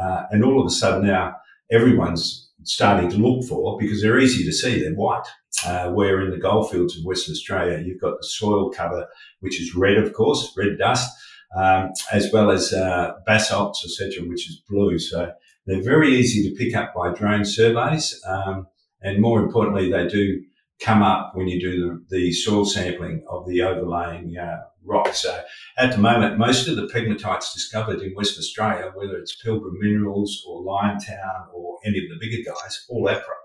Uh, 0.00 0.22
and 0.30 0.44
all 0.44 0.60
of 0.60 0.66
a 0.66 0.70
sudden 0.70 1.04
now, 1.04 1.34
everyone's 1.72 2.48
starting 2.62 3.10
to 3.10 3.16
look 3.16 3.44
for 3.48 3.76
because 3.76 4.00
they're 4.00 4.20
easy 4.20 4.44
to 4.44 4.52
see. 4.52 4.80
They're 4.80 4.94
white. 4.94 5.26
Uh, 5.66 5.90
where 5.90 6.20
in 6.20 6.30
the 6.30 6.38
goldfields 6.38 6.96
of 6.96 7.04
Western 7.04 7.32
Australia, 7.32 7.82
you've 7.84 8.00
got 8.00 8.16
the 8.20 8.28
soil 8.28 8.70
cover, 8.70 9.08
which 9.40 9.60
is 9.60 9.74
red, 9.74 9.96
of 9.96 10.12
course, 10.12 10.54
red 10.56 10.78
dust, 10.78 11.10
um, 11.56 11.90
as 12.12 12.32
well 12.32 12.52
as 12.52 12.72
uh, 12.72 13.14
basalts, 13.26 13.84
etc., 13.84 14.24
which 14.28 14.48
is 14.48 14.62
blue. 14.68 15.00
So 15.00 15.32
they're 15.68 15.82
very 15.82 16.16
easy 16.16 16.48
to 16.48 16.56
pick 16.56 16.74
up 16.74 16.94
by 16.94 17.12
drone 17.12 17.44
surveys, 17.44 18.20
um, 18.26 18.66
and 19.02 19.20
more 19.20 19.40
importantly, 19.40 19.90
they 19.90 20.08
do 20.08 20.42
come 20.80 21.02
up 21.02 21.32
when 21.34 21.48
you 21.48 21.60
do 21.60 22.04
the, 22.08 22.16
the 22.16 22.32
soil 22.32 22.64
sampling 22.64 23.24
of 23.28 23.46
the 23.46 23.62
overlaying 23.62 24.36
uh, 24.38 24.60
rock. 24.84 25.12
So 25.14 25.42
at 25.76 25.92
the 25.92 25.98
moment, 25.98 26.38
most 26.38 26.68
of 26.68 26.76
the 26.76 26.86
pegmatites 26.86 27.52
discovered 27.52 28.00
in 28.00 28.14
Western 28.14 28.40
Australia, 28.40 28.92
whether 28.94 29.16
it's 29.16 29.36
Pilbara 29.44 29.72
Minerals 29.78 30.42
or 30.46 30.62
Liontown 30.62 31.52
or 31.52 31.78
any 31.84 31.98
of 31.98 32.04
the 32.08 32.16
bigger 32.20 32.42
guys, 32.48 32.86
all 32.88 33.08
outcrop. 33.08 33.38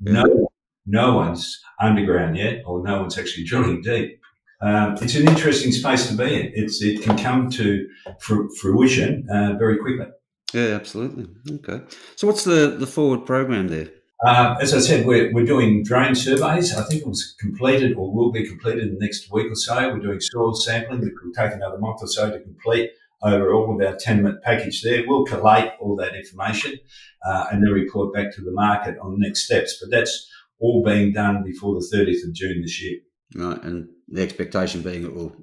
No 0.00 0.48
no 0.86 1.14
one's 1.14 1.60
underground 1.80 2.36
yet, 2.36 2.62
or 2.64 2.82
no 2.82 3.00
one's 3.00 3.18
actually 3.18 3.44
drilling 3.44 3.82
deep. 3.82 4.18
Um, 4.62 4.96
it's 5.02 5.14
an 5.14 5.28
interesting 5.28 5.70
space 5.70 6.08
to 6.08 6.16
be 6.16 6.34
in. 6.34 6.50
It's 6.54 6.82
it 6.82 7.02
can 7.02 7.16
come 7.18 7.50
to 7.50 7.86
fr- 8.20 8.48
fruition 8.60 9.26
uh, 9.30 9.54
very 9.58 9.76
quickly. 9.78 10.06
Yeah, 10.54 10.74
absolutely. 10.74 11.26
Okay. 11.56 11.84
So, 12.16 12.26
what's 12.26 12.44
the 12.44 12.76
the 12.78 12.86
forward 12.86 13.26
program 13.26 13.68
there? 13.68 13.90
Uh, 14.26 14.56
as 14.60 14.74
I 14.74 14.80
said, 14.80 15.06
we're, 15.06 15.32
we're 15.32 15.46
doing 15.46 15.84
drone 15.84 16.14
surveys. 16.16 16.74
I 16.74 16.82
think 16.82 17.02
it 17.02 17.08
was 17.08 17.36
completed 17.38 17.96
or 17.96 18.12
will 18.12 18.32
be 18.32 18.48
completed 18.48 18.82
in 18.82 18.94
the 18.94 18.98
next 18.98 19.30
week 19.30 19.50
or 19.50 19.54
so. 19.54 19.92
We're 19.92 20.00
doing 20.00 20.20
soil 20.20 20.54
sampling, 20.54 21.00
which 21.00 21.12
will 21.22 21.32
take 21.32 21.54
another 21.54 21.78
month 21.78 22.02
or 22.02 22.08
so 22.08 22.28
to 22.28 22.40
complete 22.40 22.90
over 23.22 23.52
all 23.52 23.74
of 23.74 23.86
our 23.86 23.96
tenement 23.96 24.42
package 24.42 24.82
there. 24.82 25.04
We'll 25.06 25.24
collate 25.24 25.70
all 25.80 25.94
that 25.96 26.16
information 26.16 26.78
uh, 27.24 27.46
and 27.52 27.62
then 27.62 27.70
report 27.70 28.12
back 28.12 28.34
to 28.34 28.40
the 28.40 28.50
market 28.50 28.96
on 29.00 29.20
next 29.20 29.44
steps. 29.44 29.78
But 29.80 29.90
that's 29.90 30.28
all 30.58 30.82
being 30.84 31.12
done 31.12 31.44
before 31.44 31.74
the 31.74 31.88
30th 31.96 32.26
of 32.26 32.34
June 32.34 32.62
this 32.62 32.82
year. 32.82 32.98
Right, 33.36 33.62
and 33.62 33.88
the 34.08 34.22
expectation 34.22 34.82
being 34.82 35.04
it 35.04 35.14
will 35.14 35.36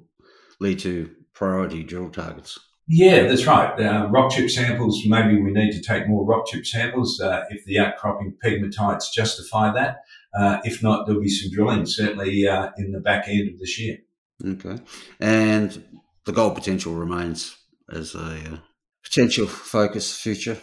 lead 0.60 0.80
to 0.80 1.10
priority 1.32 1.82
drill 1.82 2.10
targets. 2.10 2.58
Yeah, 2.88 3.26
that's 3.26 3.46
right. 3.46 3.78
Uh, 3.80 4.06
rock 4.10 4.30
chip 4.30 4.48
samples, 4.48 5.02
maybe 5.06 5.40
we 5.40 5.50
need 5.50 5.72
to 5.72 5.82
take 5.82 6.08
more 6.08 6.24
rock 6.24 6.46
chip 6.46 6.64
samples 6.64 7.20
uh, 7.20 7.42
if 7.50 7.64
the 7.64 7.80
outcropping 7.80 8.36
pegmatites 8.44 9.12
justify 9.12 9.72
that. 9.72 10.04
Uh, 10.38 10.58
if 10.64 10.82
not, 10.82 11.06
there'll 11.06 11.20
be 11.20 11.28
some 11.28 11.50
drilling, 11.50 11.84
certainly 11.84 12.46
uh, 12.46 12.70
in 12.78 12.92
the 12.92 13.00
back 13.00 13.26
end 13.26 13.48
of 13.48 13.58
this 13.58 13.80
year. 13.80 13.98
Okay. 14.44 14.78
And 15.18 15.82
the 16.26 16.32
gold 16.32 16.54
potential 16.54 16.94
remains 16.94 17.56
as 17.92 18.14
a 18.14 18.36
uh, 18.36 18.56
potential 19.02 19.46
focus 19.46 20.16
future. 20.16 20.58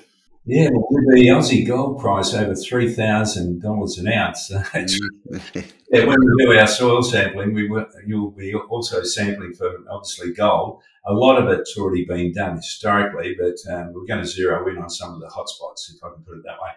Yeah, 0.45 0.69
with 0.73 1.15
the 1.15 1.27
Aussie 1.29 1.65
gold 1.65 1.99
price 2.01 2.33
over 2.33 2.53
three 2.53 2.93
thousand 2.93 3.61
dollars 3.61 3.97
an 3.97 4.11
ounce, 4.11 4.51
mm. 4.51 5.71
yeah, 5.89 6.05
when 6.05 6.17
we 6.19 6.45
do 6.45 6.59
our 6.59 6.67
soil 6.67 7.01
sampling, 7.01 7.53
we 7.53 7.69
will, 7.69 7.85
you'll 8.05 8.31
be 8.31 8.53
also 8.53 9.03
sampling 9.03 9.53
for 9.53 9.71
obviously 9.89 10.33
gold. 10.33 10.81
A 11.05 11.13
lot 11.13 11.41
of 11.41 11.50
it's 11.50 11.77
already 11.77 12.05
been 12.05 12.33
done 12.33 12.55
historically, 12.55 13.36
but 13.39 13.55
um, 13.74 13.91
we're 13.93 14.05
going 14.05 14.22
to 14.22 14.27
zero 14.27 14.67
in 14.69 14.77
on 14.77 14.89
some 14.89 15.13
of 15.13 15.19
the 15.19 15.27
hotspots, 15.27 15.93
if 15.93 16.03
I 16.03 16.10
can 16.13 16.24
put 16.24 16.38
it 16.38 16.43
that 16.45 16.62
way, 16.62 16.72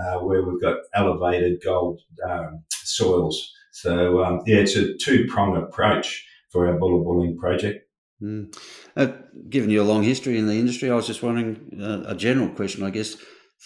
uh, 0.00 0.24
where 0.24 0.42
we've 0.42 0.60
got 0.60 0.78
elevated 0.94 1.60
gold 1.64 2.00
um, 2.28 2.62
soils. 2.70 3.52
So 3.72 4.22
um, 4.22 4.42
yeah, 4.46 4.58
it's 4.58 4.76
a 4.76 4.94
two 4.94 5.26
pronged 5.26 5.58
approach 5.58 6.26
for 6.50 6.68
our 6.68 6.78
Bullabulling 6.78 7.38
project. 7.38 7.88
Mm. 8.22 8.56
Uh, 8.96 9.08
given 9.48 9.70
your 9.70 9.84
long 9.84 10.02
history 10.02 10.38
in 10.38 10.46
the 10.46 10.54
industry, 10.54 10.90
I 10.90 10.94
was 10.94 11.06
just 11.06 11.22
wondering 11.22 11.80
uh, 11.82 12.04
a 12.06 12.14
general 12.14 12.48
question, 12.50 12.84
I 12.84 12.90
guess. 12.90 13.16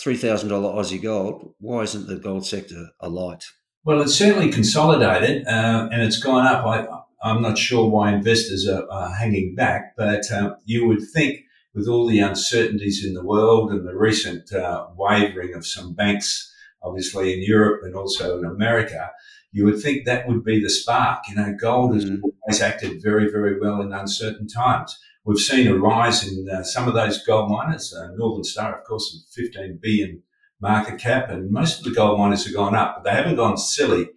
$3,000 0.02 0.50
Aussie 0.50 1.02
gold, 1.02 1.54
why 1.58 1.80
isn't 1.82 2.06
the 2.06 2.16
gold 2.16 2.46
sector 2.46 2.90
alight? 3.00 3.44
Well, 3.84 4.02
it's 4.02 4.14
certainly 4.14 4.50
consolidated 4.50 5.46
uh, 5.46 5.88
and 5.90 6.02
it's 6.02 6.18
gone 6.18 6.46
up. 6.46 6.66
I, 6.66 6.86
I'm 7.26 7.42
not 7.42 7.58
sure 7.58 7.90
why 7.90 8.12
investors 8.12 8.68
are, 8.68 8.88
are 8.90 9.12
hanging 9.12 9.54
back, 9.56 9.96
but 9.96 10.30
uh, 10.30 10.54
you 10.64 10.86
would 10.86 11.02
think 11.12 11.40
with 11.74 11.88
all 11.88 12.06
the 12.06 12.20
uncertainties 12.20 13.04
in 13.04 13.14
the 13.14 13.24
world 13.24 13.72
and 13.72 13.86
the 13.86 13.96
recent 13.96 14.52
uh, 14.52 14.86
wavering 14.96 15.52
of 15.54 15.66
some 15.66 15.92
banks, 15.92 16.54
obviously 16.82 17.34
in 17.34 17.42
Europe 17.42 17.82
and 17.82 17.96
also 17.96 18.38
in 18.38 18.44
America, 18.44 19.10
you 19.50 19.64
would 19.64 19.82
think 19.82 20.04
that 20.04 20.28
would 20.28 20.44
be 20.44 20.62
the 20.62 20.70
spark. 20.70 21.24
You 21.28 21.34
know, 21.34 21.56
gold 21.60 21.94
has 21.94 22.04
mm. 22.04 22.20
always 22.22 22.62
acted 22.62 23.02
very, 23.02 23.28
very 23.28 23.58
well 23.58 23.80
in 23.80 23.92
uncertain 23.92 24.46
times. 24.46 24.96
We've 25.24 25.38
seen 25.38 25.66
a 25.66 25.76
rise 25.76 26.26
in 26.30 26.48
uh, 26.48 26.62
some 26.62 26.86
of 26.86 26.94
those 26.94 27.24
gold 27.24 27.50
miners. 27.50 27.92
Uh, 27.92 28.08
Northern 28.16 28.44
Star, 28.44 28.78
of 28.78 28.84
course, 28.84 29.26
15 29.34 29.80
billion 29.82 30.22
market 30.60 31.00
cap, 31.00 31.28
and 31.28 31.50
most 31.50 31.78
of 31.78 31.84
the 31.84 31.90
gold 31.90 32.20
miners 32.20 32.44
have 32.44 32.54
gone 32.54 32.76
up, 32.76 32.96
but 32.96 33.04
they 33.04 33.16
haven't 33.16 33.36
gone 33.36 33.56
silly. 33.56 34.10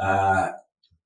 Uh, 0.00 0.50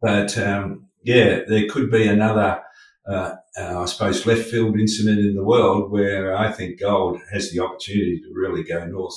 but 0.03 0.37
um, 0.39 0.86
yeah, 1.07 1.41
there 1.49 1.69
could 1.69 1.91
be 1.91 2.07
another 2.07 2.63
uh, 3.09 3.37
uh, 3.57 3.83
I 3.83 3.85
suppose, 3.87 4.27
left 4.27 4.49
field 4.49 4.79
incident 4.79 5.21
in 5.21 5.35
the 5.35 5.45
world 5.45 5.91
where 5.91 6.37
I 6.37 6.51
think 6.51 6.81
gold 6.81 7.21
has 7.33 7.53
the 7.53 7.61
opportunity 7.61 8.21
to 8.21 8.33
really 8.35 8.65
go 8.65 8.85
north. 8.85 9.15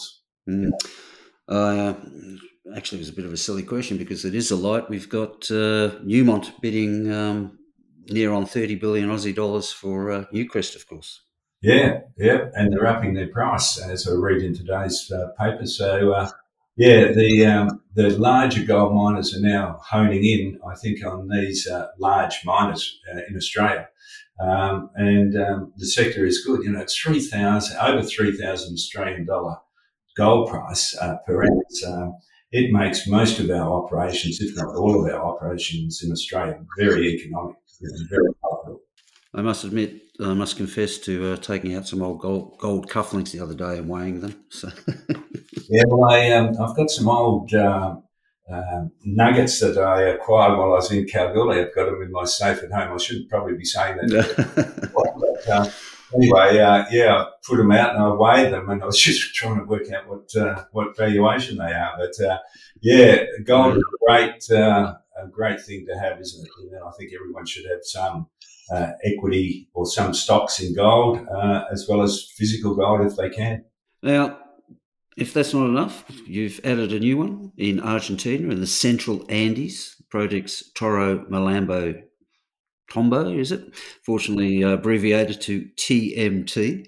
Mm. 0.47 0.71
Uh, 1.47 1.93
actually, 2.75 2.99
it 2.99 3.01
was 3.01 3.09
a 3.09 3.13
bit 3.13 3.25
of 3.25 3.33
a 3.33 3.37
silly 3.37 3.63
question 3.63 3.97
because 3.97 4.25
it 4.25 4.35
is 4.35 4.51
a 4.51 4.55
light. 4.55 4.89
We've 4.89 5.09
got 5.09 5.49
uh, 5.49 5.97
Newmont 6.05 6.61
bidding 6.61 7.11
um, 7.11 7.57
near 8.09 8.31
on 8.31 8.45
30 8.45 8.75
billion 8.75 9.09
Aussie 9.09 9.35
dollars 9.35 9.71
for 9.71 10.11
uh, 10.11 10.25
Newcrest, 10.33 10.75
of 10.75 10.87
course. 10.87 11.21
Yeah, 11.61 12.01
yeah, 12.15 12.45
and 12.53 12.71
they're 12.71 12.87
upping 12.87 13.15
their 13.15 13.27
price 13.27 13.81
as 13.81 14.07
I 14.07 14.13
read 14.13 14.43
in 14.43 14.53
today's 14.53 15.11
uh, 15.11 15.29
paper. 15.37 15.65
So, 15.65 16.13
uh, 16.13 16.29
yeah, 16.79 17.11
the 17.11 17.45
um, 17.45 17.81
the 17.93 18.17
larger 18.17 18.63
gold 18.63 18.95
miners 18.95 19.35
are 19.35 19.41
now 19.41 19.81
honing 19.83 20.23
in, 20.23 20.59
I 20.65 20.75
think, 20.75 21.05
on 21.05 21.27
these 21.27 21.67
uh, 21.67 21.87
large 21.99 22.39
miners 22.45 23.01
uh, 23.13 23.19
in 23.27 23.35
Australia, 23.35 23.89
um, 24.41 24.89
and 24.95 25.35
um, 25.35 25.73
the 25.75 25.85
sector 25.85 26.25
is 26.25 26.45
good. 26.45 26.63
You 26.63 26.71
know, 26.71 26.79
it's 26.79 26.95
three 26.97 27.19
thousand 27.19 27.75
over 27.79 28.01
three 28.01 28.31
thousand 28.37 28.75
Australian 28.75 29.25
dollar 29.25 29.57
gold 30.15 30.49
price 30.49 30.97
uh, 30.97 31.17
per 31.27 31.43
ounce. 31.43 31.85
Um, 31.85 32.17
it 32.53 32.71
makes 32.71 33.05
most 33.05 33.39
of 33.39 33.49
our 33.49 33.83
operations, 33.83 34.39
if 34.39 34.55
not 34.55 34.73
all 34.73 35.05
of 35.05 35.13
our 35.13 35.21
operations 35.21 36.01
in 36.01 36.13
Australia, 36.13 36.63
very 36.77 37.09
economic, 37.09 37.57
very 38.09 38.33
profitable. 38.41 38.79
I 39.33 39.41
must 39.41 39.63
admit, 39.63 40.01
I 40.19 40.33
must 40.33 40.57
confess 40.57 40.97
to 40.99 41.33
uh, 41.33 41.37
taking 41.37 41.75
out 41.75 41.87
some 41.87 42.01
old 42.01 42.19
gold, 42.19 42.57
gold 42.57 42.89
cufflinks 42.89 43.31
the 43.31 43.41
other 43.41 43.53
day 43.53 43.77
and 43.77 43.87
weighing 43.87 44.21
them. 44.21 44.43
So. 44.49 44.69
yeah, 45.69 45.83
well, 45.87 46.09
I, 46.11 46.31
um, 46.31 46.55
I've 46.59 46.75
got 46.75 46.89
some 46.89 47.07
old 47.07 47.53
uh, 47.53 47.97
uh, 48.51 48.85
nuggets 49.05 49.59
that 49.59 49.77
I 49.77 50.09
acquired 50.09 50.57
while 50.57 50.71
I 50.71 50.75
was 50.75 50.91
in 50.91 51.05
Kalgoorlie. 51.05 51.59
I've 51.59 51.75
got 51.75 51.85
them 51.85 52.01
in 52.01 52.11
my 52.11 52.25
safe 52.25 52.63
at 52.63 52.71
home. 52.71 52.93
I 52.93 52.97
shouldn't 52.97 53.29
probably 53.29 53.55
be 53.55 53.65
saying 53.65 53.97
that. 53.97 54.91
but, 54.95 55.53
uh, 55.53 55.69
anyway, 56.15 56.59
uh, 56.59 56.85
yeah, 56.89 57.15
I 57.15 57.27
put 57.47 57.57
them 57.57 57.71
out 57.71 57.93
and 57.93 58.03
I 58.03 58.09
weighed 58.09 58.51
them, 58.51 58.67
and 58.71 58.81
I 58.81 58.87
was 58.87 58.99
just 59.01 59.35
trying 59.35 59.59
to 59.59 59.65
work 59.65 59.91
out 59.91 60.09
what 60.09 60.35
uh, 60.35 60.63
what 60.71 60.97
valuation 60.97 61.57
they 61.57 61.71
are. 61.71 61.93
But 61.99 62.41
yeah, 62.81 63.25
gold 63.43 63.77
is 63.77 63.83
a 63.83 64.05
great 64.07 64.49
a 64.49 65.27
great 65.29 65.61
thing 65.61 65.85
to 65.85 65.99
have, 65.99 66.19
isn't 66.19 66.47
it? 66.47 66.71
Know, 66.71 66.87
I 66.87 66.91
think 66.97 67.11
everyone 67.13 67.45
should 67.45 67.65
have 67.65 67.81
some 67.83 68.27
uh, 68.71 68.91
equity 69.03 69.69
or 69.73 69.85
some 69.85 70.13
stocks 70.13 70.59
in 70.59 70.75
gold, 70.75 71.19
uh, 71.27 71.65
as 71.71 71.87
well 71.87 72.01
as 72.01 72.31
physical 72.35 72.75
gold 72.75 73.01
if 73.01 73.15
they 73.15 73.29
can. 73.29 73.63
Now, 74.01 74.39
if 75.17 75.33
that's 75.33 75.53
not 75.53 75.65
enough, 75.65 76.05
you've 76.25 76.61
added 76.63 76.93
a 76.93 76.99
new 76.99 77.17
one 77.17 77.51
in 77.57 77.79
Argentina 77.79 78.49
in 78.49 78.59
the 78.59 78.67
Central 78.67 79.25
Andes. 79.29 79.95
Project's 80.09 80.71
Toro 80.71 81.19
Malambo 81.25 82.01
Tambo, 82.89 83.29
is 83.29 83.51
it? 83.51 83.61
Fortunately, 84.03 84.63
uh, 84.63 84.69
abbreviated 84.69 85.39
to 85.41 85.67
TMT. 85.77 86.87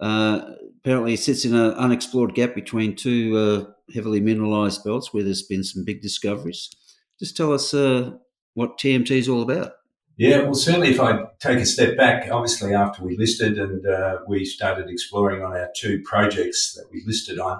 Uh, 0.00 0.40
apparently, 0.80 1.14
it 1.14 1.20
sits 1.20 1.44
in 1.44 1.54
an 1.54 1.72
unexplored 1.74 2.34
gap 2.34 2.54
between 2.54 2.96
two 2.96 3.36
uh, 3.36 3.92
heavily 3.94 4.20
mineralized 4.20 4.82
belts 4.82 5.12
where 5.12 5.22
there's 5.22 5.42
been 5.42 5.62
some 5.62 5.84
big 5.84 6.02
discoveries. 6.02 6.70
Just 7.18 7.36
tell 7.36 7.52
us 7.52 7.72
uh, 7.74 8.12
what 8.54 8.78
TMT 8.78 9.10
is 9.12 9.28
all 9.28 9.42
about. 9.42 9.72
Yeah, 10.20 10.42
well, 10.42 10.52
certainly 10.52 10.90
if 10.90 11.00
I 11.00 11.24
take 11.38 11.60
a 11.60 11.64
step 11.64 11.96
back, 11.96 12.30
obviously 12.30 12.74
after 12.74 13.02
we 13.02 13.16
listed 13.16 13.58
and 13.58 13.86
uh, 13.86 14.18
we 14.28 14.44
started 14.44 14.90
exploring 14.90 15.42
on 15.42 15.52
our 15.52 15.70
two 15.74 16.02
projects 16.04 16.74
that 16.74 16.84
we 16.92 17.02
listed 17.06 17.38
on, 17.38 17.58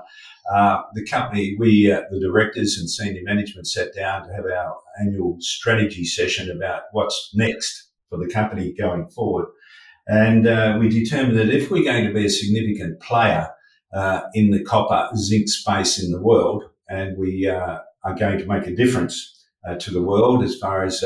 uh, 0.54 0.82
the 0.92 1.02
company, 1.06 1.56
we, 1.58 1.90
uh, 1.90 2.02
the 2.10 2.20
directors 2.20 2.76
and 2.76 2.90
senior 2.90 3.22
management 3.24 3.66
sat 3.66 3.94
down 3.94 4.28
to 4.28 4.34
have 4.34 4.44
our 4.44 4.76
annual 5.00 5.38
strategy 5.40 6.04
session 6.04 6.50
about 6.50 6.82
what's 6.92 7.30
next 7.32 7.88
for 8.10 8.18
the 8.18 8.28
company 8.30 8.74
going 8.74 9.08
forward. 9.08 9.46
And 10.06 10.46
uh, 10.46 10.76
we 10.78 10.90
determined 10.90 11.38
that 11.38 11.48
if 11.48 11.70
we're 11.70 11.82
going 11.82 12.06
to 12.08 12.12
be 12.12 12.26
a 12.26 12.28
significant 12.28 13.00
player 13.00 13.48
uh, 13.94 14.20
in 14.34 14.50
the 14.50 14.62
copper 14.62 15.08
zinc 15.16 15.48
space 15.48 15.98
in 15.98 16.12
the 16.12 16.20
world, 16.20 16.64
and 16.90 17.16
we 17.16 17.48
uh, 17.48 17.78
are 18.04 18.14
going 18.14 18.38
to 18.38 18.44
make 18.44 18.66
a 18.66 18.76
difference 18.76 19.46
to 19.78 19.90
the 19.90 20.02
world 20.02 20.42
as 20.42 20.58
far 20.58 20.84
as 20.84 21.02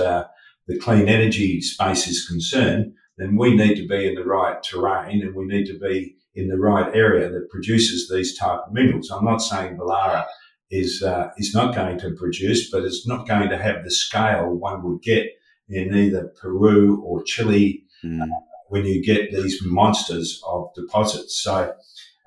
the 0.66 0.78
clean 0.78 1.08
energy 1.08 1.60
space 1.60 2.06
is 2.06 2.26
concerned, 2.26 2.92
then 3.18 3.36
we 3.36 3.54
need 3.54 3.76
to 3.76 3.86
be 3.86 4.06
in 4.06 4.14
the 4.14 4.24
right 4.24 4.62
terrain 4.62 5.22
and 5.22 5.34
we 5.34 5.44
need 5.44 5.66
to 5.66 5.78
be 5.78 6.16
in 6.34 6.48
the 6.48 6.58
right 6.58 6.94
area 6.94 7.30
that 7.30 7.50
produces 7.50 8.08
these 8.08 8.36
type 8.36 8.60
of 8.66 8.72
minerals. 8.72 9.10
I'm 9.10 9.24
not 9.24 9.38
saying 9.38 9.76
Belara 9.76 10.26
is 10.70 11.02
uh, 11.02 11.28
is 11.36 11.54
not 11.54 11.74
going 11.74 11.98
to 11.98 12.10
produce, 12.12 12.70
but 12.70 12.84
it's 12.84 13.06
not 13.06 13.28
going 13.28 13.48
to 13.50 13.58
have 13.58 13.84
the 13.84 13.90
scale 13.90 14.50
one 14.50 14.82
would 14.82 15.02
get 15.02 15.26
in 15.68 15.94
either 15.94 16.32
Peru 16.40 17.00
or 17.02 17.22
Chile 17.22 17.84
mm. 18.04 18.22
uh, 18.22 18.26
when 18.68 18.84
you 18.84 19.02
get 19.02 19.32
these 19.32 19.60
monsters 19.64 20.42
of 20.46 20.74
deposits. 20.74 21.40
So 21.42 21.74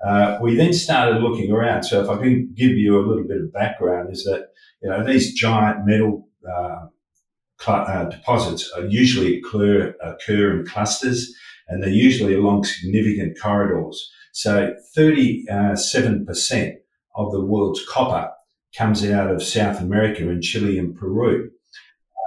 uh, 0.06 0.38
we 0.40 0.56
then 0.56 0.72
started 0.72 1.20
looking 1.20 1.52
around. 1.52 1.82
So 1.82 2.02
if 2.02 2.08
I 2.08 2.16
can 2.16 2.52
give 2.54 2.70
you 2.70 2.98
a 2.98 3.04
little 3.06 3.24
bit 3.24 3.42
of 3.42 3.52
background, 3.52 4.10
is 4.12 4.24
that 4.24 4.48
you 4.82 4.88
know 4.88 5.04
these 5.04 5.34
giant 5.34 5.84
metal 5.84 6.28
uh, 7.66 7.72
uh, 7.72 8.04
deposits 8.04 8.70
are 8.76 8.86
usually 8.86 9.38
occur, 9.38 9.94
occur 10.02 10.58
in 10.58 10.66
clusters 10.66 11.34
and 11.68 11.82
they're 11.82 11.90
usually 11.90 12.34
along 12.34 12.64
significant 12.64 13.38
corridors. 13.40 14.10
So 14.32 14.74
37% 14.96 16.76
of 17.16 17.32
the 17.32 17.44
world's 17.44 17.84
copper 17.88 18.30
comes 18.76 19.04
out 19.04 19.30
of 19.30 19.42
South 19.42 19.80
America 19.80 20.28
in 20.28 20.40
Chile 20.40 20.78
and 20.78 20.96
Peru. 20.96 21.50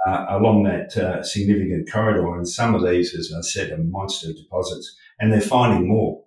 Uh, 0.04 0.26
along 0.30 0.64
that 0.64 0.96
uh, 0.96 1.22
significant 1.22 1.88
corridor. 1.88 2.34
And 2.34 2.48
some 2.48 2.74
of 2.74 2.82
these, 2.82 3.14
as 3.14 3.32
I 3.32 3.40
said, 3.40 3.70
are 3.70 3.78
monster 3.78 4.32
deposits, 4.32 4.96
and 5.20 5.32
they're 5.32 5.40
finding 5.40 5.86
more. 5.86 6.24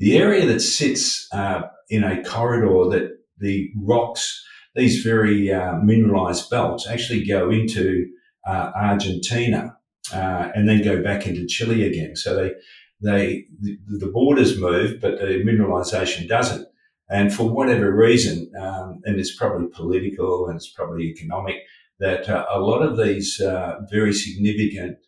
The 0.00 0.18
area 0.18 0.44
that 0.46 0.58
sits 0.58 1.28
uh, 1.32 1.60
in 1.88 2.02
a 2.02 2.20
corridor 2.24 2.90
that 2.90 3.16
the 3.38 3.70
rocks, 3.80 4.44
these 4.74 5.04
very 5.04 5.52
uh, 5.52 5.76
mineralized 5.76 6.50
belts, 6.50 6.88
actually 6.88 7.24
go 7.24 7.48
into 7.48 8.08
uh, 8.46 8.70
Argentina, 8.74 9.76
uh, 10.12 10.50
and 10.54 10.68
then 10.68 10.82
go 10.82 11.02
back 11.02 11.26
into 11.26 11.46
Chile 11.46 11.86
again. 11.86 12.16
So 12.16 12.34
they, 12.36 12.52
they, 13.00 13.46
the, 13.60 13.78
the 13.86 14.06
borders 14.06 14.58
move, 14.58 15.00
but 15.00 15.18
the 15.18 15.42
mineralisation 15.44 16.28
doesn't. 16.28 16.66
And 17.08 17.32
for 17.32 17.48
whatever 17.50 17.94
reason, 17.94 18.50
um, 18.58 19.00
and 19.04 19.20
it's 19.20 19.34
probably 19.34 19.68
political 19.68 20.46
and 20.46 20.56
it's 20.56 20.70
probably 20.70 21.04
economic, 21.04 21.56
that 21.98 22.28
uh, 22.28 22.46
a 22.50 22.58
lot 22.58 22.82
of 22.82 22.96
these 22.96 23.40
uh, 23.40 23.80
very 23.90 24.12
significant 24.12 24.98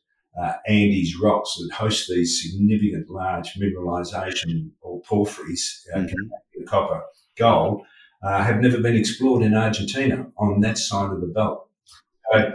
uh, 0.41 0.55
Andes 0.67 1.17
rocks 1.21 1.57
that 1.57 1.75
host 1.75 2.09
these 2.09 2.43
significant 2.43 3.09
large 3.09 3.55
mineralisation 3.55 4.71
or 4.81 5.01
porphyries, 5.03 5.87
uh, 5.95 5.99
mm-hmm. 5.99 6.65
copper, 6.67 7.03
gold, 7.37 7.83
uh, 8.23 8.43
have 8.43 8.61
never 8.61 8.81
been 8.81 8.97
explored 8.97 9.43
in 9.43 9.55
Argentina 9.55 10.27
on 10.37 10.61
that 10.61 10.79
side 10.79 11.11
of 11.11 11.21
the 11.21 11.27
belt. 11.27 11.69
So 12.33 12.53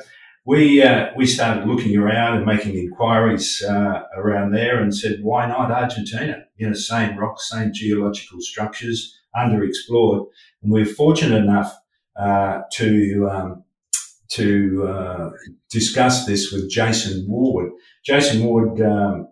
we 0.49 0.81
uh, 0.81 1.11
we 1.15 1.27
started 1.27 1.67
looking 1.67 1.95
around 1.95 2.37
and 2.37 2.43
making 2.43 2.75
inquiries 2.75 3.61
uh, 3.61 4.01
around 4.15 4.51
there 4.51 4.81
and 4.81 4.95
said, 4.95 5.19
why 5.21 5.45
not 5.45 5.69
Argentina? 5.69 6.43
You 6.57 6.65
know, 6.65 6.73
same 6.73 7.19
rocks, 7.19 7.51
same 7.51 7.71
geological 7.71 8.41
structures, 8.41 9.15
underexplored, 9.35 10.25
and 10.63 10.71
we're 10.71 10.87
fortunate 10.87 11.43
enough 11.43 11.77
uh, 12.15 12.61
to 12.73 13.29
um, 13.31 13.63
to 14.29 14.87
uh, 14.87 15.29
discuss 15.69 16.25
this 16.25 16.51
with 16.51 16.67
Jason 16.67 17.27
Ward. 17.29 17.69
Jason 18.03 18.43
Ward 18.43 18.81
um, 18.81 19.27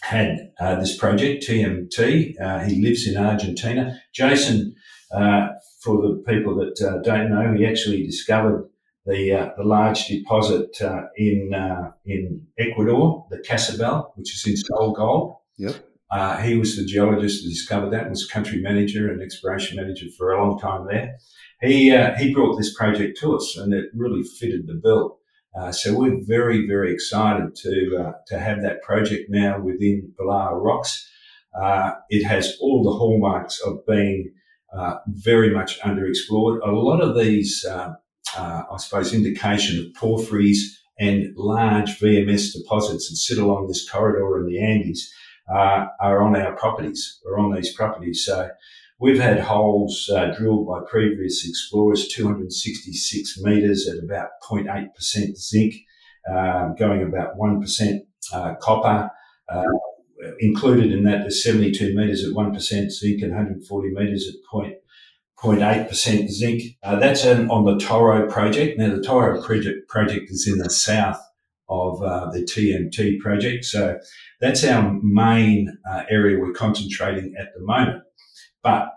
had 0.00 0.50
uh, 0.58 0.76
this 0.76 0.96
project 0.96 1.46
TMT. 1.46 2.40
Uh, 2.40 2.60
he 2.60 2.80
lives 2.80 3.06
in 3.06 3.18
Argentina. 3.18 4.00
Jason, 4.14 4.74
for 5.10 6.00
the 6.00 6.24
people 6.26 6.56
that 6.56 7.02
don't 7.04 7.28
know, 7.28 7.54
he 7.54 7.66
actually 7.66 8.02
discovered 8.02 8.66
the 9.08 9.32
uh, 9.32 9.50
the 9.56 9.64
large 9.64 10.06
deposit 10.06 10.80
uh, 10.82 11.04
in 11.16 11.52
uh, 11.54 11.90
in 12.04 12.46
Ecuador, 12.58 13.26
the 13.30 13.38
Cascabel, 13.38 14.12
which 14.16 14.34
is 14.34 14.46
in 14.46 14.54
SolGold. 14.70 15.38
Yep. 15.56 15.76
Uh, 16.10 16.36
he 16.38 16.56
was 16.56 16.76
the 16.76 16.84
geologist 16.84 17.42
who 17.42 17.48
discovered 17.48 17.90
that, 17.90 18.02
and 18.02 18.10
was 18.10 18.26
country 18.26 18.60
manager 18.60 19.10
and 19.10 19.20
exploration 19.22 19.76
manager 19.76 20.06
for 20.16 20.32
a 20.32 20.42
long 20.42 20.58
time 20.58 20.86
there. 20.86 21.16
He 21.62 21.90
uh, 21.90 22.16
he 22.16 22.34
brought 22.34 22.56
this 22.56 22.74
project 22.74 23.18
to 23.20 23.34
us, 23.34 23.56
and 23.56 23.72
it 23.72 23.86
really 23.94 24.22
fitted 24.22 24.66
the 24.66 24.74
bill. 24.74 25.18
Uh, 25.58 25.72
so 25.72 25.94
we're 25.94 26.20
very 26.22 26.66
very 26.66 26.92
excited 26.92 27.56
to 27.56 28.12
to 28.26 28.38
have 28.38 28.60
that 28.60 28.82
project 28.82 29.30
now 29.30 29.58
within 29.58 30.12
Belararox. 30.20 31.06
it 32.10 32.24
has 32.24 32.58
all 32.60 32.84
the 32.84 32.98
hallmarks 32.98 33.58
of 33.62 33.86
being 33.86 34.34
very 35.08 35.50
much 35.50 35.80
underexplored. 35.80 36.58
A 36.62 36.70
lot 36.70 37.00
of 37.00 37.16
these 37.16 37.64
uh, 38.38 38.62
I 38.70 38.76
suppose, 38.78 39.12
indication 39.12 39.78
of 39.78 39.94
porphyries 39.94 40.78
and 40.98 41.34
large 41.36 41.98
VMS 42.00 42.52
deposits 42.52 43.08
that 43.08 43.16
sit 43.16 43.38
along 43.38 43.66
this 43.66 43.88
corridor 43.88 44.38
in 44.38 44.46
the 44.46 44.60
Andes 44.60 45.12
uh, 45.52 45.86
are 46.00 46.22
on 46.22 46.36
our 46.36 46.54
properties, 46.56 47.20
or 47.24 47.38
on 47.38 47.54
these 47.54 47.72
properties. 47.72 48.24
So 48.24 48.50
we've 48.98 49.20
had 49.20 49.40
holes 49.40 50.10
uh, 50.14 50.26
drilled 50.36 50.66
by 50.66 50.80
previous 50.88 51.46
explorers, 51.48 52.08
266 52.08 53.40
metres 53.42 53.88
at 53.88 54.02
about 54.02 54.28
0.8% 54.48 55.36
zinc, 55.36 55.74
um, 56.28 56.74
going 56.78 57.02
about 57.02 57.38
1% 57.38 58.00
uh, 58.32 58.54
copper. 58.60 59.10
Uh, 59.48 59.64
included 60.40 60.92
in 60.92 61.04
that, 61.04 61.20
there's 61.20 61.44
72 61.44 61.96
metres 61.96 62.24
at 62.24 62.32
1% 62.32 62.90
zinc 62.90 63.22
and 63.22 63.30
140 63.30 63.90
metres 63.90 64.28
at 64.28 64.34
point, 64.50 64.74
0.8% 65.42 66.28
zinc. 66.28 66.62
Uh, 66.82 66.98
that's 66.98 67.24
on 67.24 67.64
the 67.64 67.78
Toro 67.78 68.28
project. 68.28 68.78
Now, 68.78 68.94
the 68.94 69.02
Toro 69.02 69.40
project, 69.40 69.88
project 69.88 70.30
is 70.30 70.48
in 70.48 70.58
the 70.58 70.70
south 70.70 71.20
of 71.68 72.02
uh, 72.02 72.30
the 72.30 72.40
TMT 72.40 73.20
project. 73.20 73.64
So 73.64 73.98
that's 74.40 74.64
our 74.64 74.98
main 75.02 75.78
uh, 75.88 76.04
area 76.08 76.38
we're 76.38 76.52
concentrating 76.52 77.34
at 77.38 77.54
the 77.54 77.60
moment. 77.60 78.02
But 78.62 78.92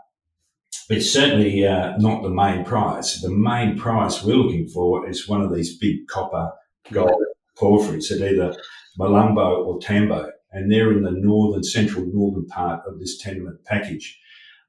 it's 0.90 1.12
certainly 1.12 1.66
uh, 1.66 1.96
not 1.98 2.24
the 2.24 2.30
main 2.30 2.66
prize. 2.66 3.22
The 3.22 3.32
main 3.32 3.78
prize 3.78 4.24
we're 4.24 4.36
looking 4.36 4.68
for 4.68 5.08
is 5.08 5.28
one 5.28 5.42
of 5.42 5.54
these 5.54 5.78
big 5.78 6.08
copper 6.08 6.52
gold 6.92 7.24
porphyries 7.56 8.12
at 8.12 8.22
either 8.22 8.56
Malambo 9.00 9.66
or 9.66 9.80
Tambo, 9.80 10.32
and 10.52 10.72
they're 10.72 10.92
in 10.92 11.04
the 11.04 11.12
northern, 11.12 11.64
central 11.64 12.06
northern 12.06 12.46
part 12.48 12.82
of 12.88 13.00
this 13.00 13.18
tenement 13.18 13.64
package. 13.66 14.20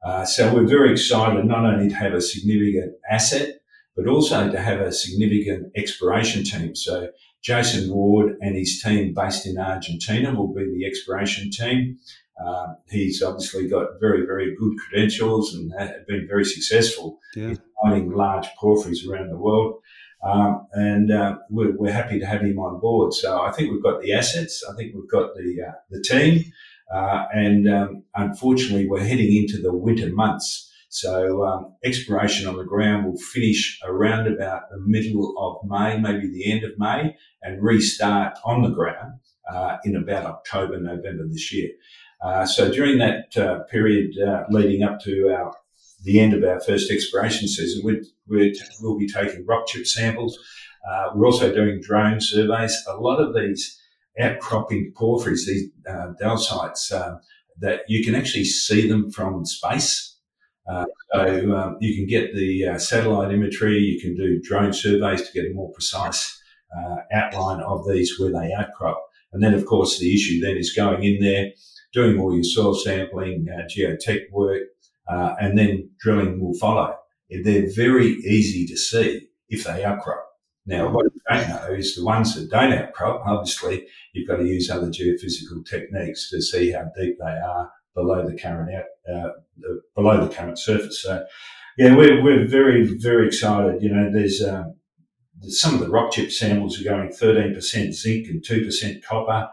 Uh, 0.05 0.25
so 0.25 0.53
we're 0.53 0.67
very 0.67 0.93
excited 0.93 1.45
not 1.45 1.65
only 1.65 1.89
to 1.89 1.95
have 1.95 2.13
a 2.13 2.21
significant 2.21 2.95
asset, 3.09 3.61
but 3.97 4.07
also 4.07 4.51
to 4.51 4.61
have 4.61 4.81
a 4.81 4.93
significant 4.93 5.71
exploration 5.77 6.45
team. 6.45 6.75
So 6.75 7.09
Jason 7.43 7.93
Ward 7.93 8.37
and 8.41 8.57
his 8.57 8.81
team 8.83 9.15
based 9.15 9.47
in 9.47 9.59
Argentina 9.59 10.35
will 10.35 10.53
be 10.53 10.65
the 10.65 10.87
exploration 10.87 11.51
team. 11.51 11.99
Um, 12.45 12.77
he's 12.89 13.23
obviously 13.23 13.69
got 13.69 14.01
very, 14.01 14.25
very 14.25 14.57
good 14.57 14.77
credentials 14.79 15.55
and 15.55 15.73
have 15.79 16.07
been 16.07 16.27
very 16.27 16.45
successful 16.45 17.21
yeah. 17.37 17.49
in 17.49 17.59
finding 17.83 18.11
large 18.11 18.47
porphyries 18.59 19.07
around 19.07 19.29
the 19.29 19.37
world. 19.37 19.81
Um, 20.25 20.67
and 20.73 21.13
uh, 21.13 21.39
we're, 21.51 21.77
we're, 21.77 21.93
happy 21.93 22.21
to 22.21 22.27
have 22.27 22.43
him 22.43 22.59
on 22.59 22.81
board. 22.81 23.13
So 23.13 23.43
I 23.43 23.51
think 23.51 23.73
we've 23.73 23.83
got 23.83 24.01
the 24.01 24.13
assets. 24.13 24.65
I 24.71 24.75
think 24.77 24.95
we've 24.95 25.11
got 25.11 25.35
the 25.35 25.67
uh, 25.69 25.73
the 25.91 26.01
team. 26.01 26.45
Uh, 26.93 27.25
and 27.33 27.69
um, 27.69 28.03
unfortunately, 28.15 28.87
we're 28.87 29.05
heading 29.05 29.35
into 29.35 29.61
the 29.61 29.73
winter 29.73 30.13
months. 30.13 30.71
So 30.89 31.45
um, 31.45 31.75
exploration 31.85 32.47
on 32.47 32.57
the 32.57 32.65
ground 32.65 33.07
will 33.07 33.17
finish 33.17 33.81
around 33.83 34.27
about 34.27 34.69
the 34.71 34.79
middle 34.79 35.35
of 35.39 35.67
May, 35.69 35.99
maybe 35.99 36.29
the 36.29 36.53
end 36.53 36.65
of 36.65 36.73
May, 36.79 37.17
and 37.43 37.63
restart 37.63 38.37
on 38.45 38.63
the 38.63 38.69
ground 38.69 39.15
uh, 39.51 39.79
in 39.85 39.97
about 39.97 40.27
October, 40.27 40.79
November 40.79 41.27
this 41.29 41.53
year. 41.53 41.71
Uh, 42.23 42.45
so 42.45 42.71
during 42.71 42.99
that 42.99 43.37
uh, 43.37 43.61
period 43.65 44.19
uh, 44.21 44.45
leading 44.51 44.83
up 44.83 45.01
to 45.01 45.31
our 45.31 45.53
the 46.05 46.19
end 46.19 46.35
of 46.35 46.43
our 46.43 46.61
first 46.61 46.91
exploration 46.91 47.47
season, 47.47 47.81
we 47.85 48.53
will 48.81 48.99
be 48.99 49.09
taking 49.09 49.47
rock 49.47 49.67
chip 49.69 49.87
samples. 49.87 50.39
Uh, 50.89 51.11
we're 51.15 51.27
also 51.27 51.55
doing 51.55 51.81
drone 51.81 52.21
surveys. 52.21 52.77
A 52.89 52.97
lot 52.97 53.21
of 53.21 53.35
these 53.35 53.81
outcropping 54.21 54.93
porphyries, 54.97 55.47
these 55.47 55.71
uh, 55.89 56.13
dacites, 56.21 56.93
um, 56.93 57.21
that 57.61 57.81
you 57.89 58.05
can 58.05 58.15
actually 58.15 58.45
see 58.45 58.89
them 58.89 59.11
from 59.11 59.45
space. 59.45 60.17
Uh, 60.71 60.87
so 61.13 61.57
um, 61.57 61.77
you 61.81 61.95
can 61.97 62.07
get 62.07 62.35
the 62.35 62.79
satellite 62.79 63.33
imagery, 63.33 63.79
you 63.79 64.01
can 64.01 64.15
do 64.17 64.41
drone 64.43 64.73
surveys 64.73 65.23
to 65.23 65.33
get 65.33 65.51
a 65.51 65.55
more 65.55 65.73
precise 65.73 66.39
outline 67.13 67.61
of 67.61 67.87
these 67.89 68.19
where 68.19 68.33
they 68.33 68.53
outcrop. 68.53 69.03
And 69.33 69.43
then, 69.43 69.55
of 69.55 69.67
course, 69.67 69.99
the 69.99 70.15
issue 70.15 70.41
then 70.41 70.57
is 70.57 70.73
going 70.73 71.03
in 71.03 71.21
there 71.21 71.53
doing 71.93 72.19
all 72.19 72.35
your 72.35 72.45
soil 72.45 72.75
sampling, 72.75 73.47
uh, 73.53 73.63
geotech 73.69 74.31
work, 74.31 74.63
uh, 75.09 75.35
and 75.41 75.59
then 75.59 75.91
drilling 76.01 76.41
will 76.41 76.55
follow. 76.55 76.95
They're 77.31 77.71
very 77.75 78.09
easy 78.09 78.67
to 78.67 78.77
see 78.77 79.29
if 79.49 79.65
they 79.65 79.85
outcrop. 79.85 80.25
Now, 80.67 80.91
what 80.91 81.07
don't 81.29 81.49
know 81.49 81.75
is 81.75 81.95
the 81.95 82.05
ones 82.05 82.35
that 82.35 82.51
don't 82.51 82.73
outcrop, 82.73 83.23
obviously, 83.27 83.87
you've 84.13 84.29
got 84.29 84.37
to 84.37 84.47
use 84.47 84.71
other 84.71 84.89
geophysical 84.89 85.65
techniques 85.69 86.31
to 86.31 86.41
see 86.41 86.73
how 86.73 86.91
deep 86.97 87.17
they 87.19 87.25
are 87.25 87.71
below 87.95 88.27
the 88.27 88.37
current 88.37 88.75
out, 88.75 89.15
uh, 89.15 89.31
below 89.95 90.27
the 90.27 90.35
current 90.35 90.59
surface. 90.59 91.03
So, 91.03 91.25
yeah, 91.79 91.95
we're, 91.95 92.23
we're 92.23 92.47
very, 92.47 92.85
very 92.99 93.27
excited. 93.27 93.83
You 93.83 93.91
know, 93.91 94.11
there's, 94.13 94.43
um, 94.43 94.75
some 95.49 95.75
of 95.75 95.81
the 95.81 95.89
rock 95.89 96.13
chip 96.13 96.31
samples 96.31 96.81
are 96.81 96.85
going 96.85 97.09
13% 97.09 97.93
zinc 97.93 98.29
and 98.29 98.43
2% 98.43 99.05
copper. 99.05 99.49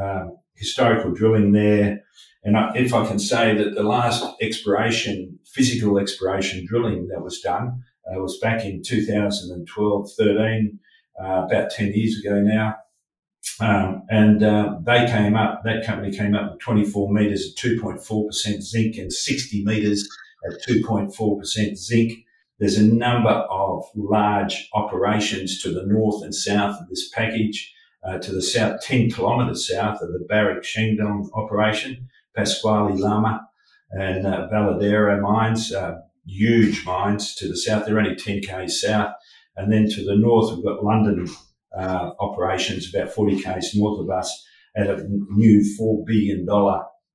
Um, 0.00 0.36
historical 0.60 1.10
drilling 1.12 1.52
there. 1.52 2.04
And 2.44 2.56
if 2.76 2.94
I 2.94 3.06
can 3.06 3.18
say 3.18 3.54
that 3.56 3.74
the 3.74 3.82
last 3.82 4.24
exploration, 4.40 5.38
physical 5.44 5.98
exploration 5.98 6.64
drilling 6.66 7.08
that 7.08 7.22
was 7.22 7.40
done 7.40 7.82
uh, 8.06 8.20
was 8.20 8.38
back 8.38 8.64
in 8.64 8.82
2012 8.82 10.10
13, 10.16 10.78
uh, 11.22 11.46
about 11.46 11.70
10 11.70 11.92
years 11.92 12.18
ago 12.18 12.40
now. 12.40 12.76
Um, 13.60 14.02
and 14.10 14.42
uh, 14.42 14.78
they 14.84 15.06
came 15.06 15.36
up, 15.36 15.62
that 15.64 15.84
company 15.84 16.16
came 16.16 16.34
up 16.34 16.52
with 16.52 16.60
24 16.60 17.12
metres 17.12 17.52
at 17.52 17.62
2.4% 17.62 18.62
zinc 18.62 18.96
and 18.96 19.12
60 19.12 19.64
metres 19.64 20.08
at 20.46 20.62
2.4% 20.66 21.76
zinc. 21.76 22.12
There's 22.58 22.78
a 22.78 22.84
number 22.86 23.30
of 23.30 23.84
large 23.94 24.68
operations 24.74 25.62
to 25.62 25.72
the 25.72 25.84
north 25.86 26.22
and 26.22 26.34
south 26.34 26.80
of 26.80 26.88
this 26.88 27.08
package. 27.10 27.74
Uh, 28.02 28.16
to 28.16 28.32
the 28.32 28.40
south, 28.40 28.80
10 28.80 29.10
kilometres 29.10 29.68
south 29.68 30.00
of 30.00 30.10
the 30.14 30.24
Barrick 30.26 30.64
Shandong 30.64 31.28
operation, 31.34 32.08
Pascual 32.34 32.88
y 32.88 32.94
Lama 32.94 33.46
and 33.90 34.26
uh, 34.26 34.48
Veladero 34.52 35.20
mines, 35.20 35.72
uh, 35.72 36.00
huge 36.26 36.84
mines 36.84 37.34
to 37.36 37.48
the 37.48 37.56
south. 37.56 37.86
They're 37.86 37.98
only 37.98 38.14
10 38.14 38.42
k's 38.42 38.80
south. 38.80 39.14
And 39.56 39.72
then 39.72 39.88
to 39.90 40.04
the 40.04 40.16
north, 40.16 40.54
we've 40.54 40.64
got 40.64 40.82
Lundin 40.82 41.30
uh, 41.76 42.10
operations 42.18 42.92
about 42.92 43.12
40 43.12 43.42
k's 43.42 43.74
north 43.74 44.00
of 44.00 44.10
us 44.10 44.46
at 44.76 44.88
a 44.88 45.04
new 45.08 45.62
$4 45.78 46.06
billion 46.06 46.46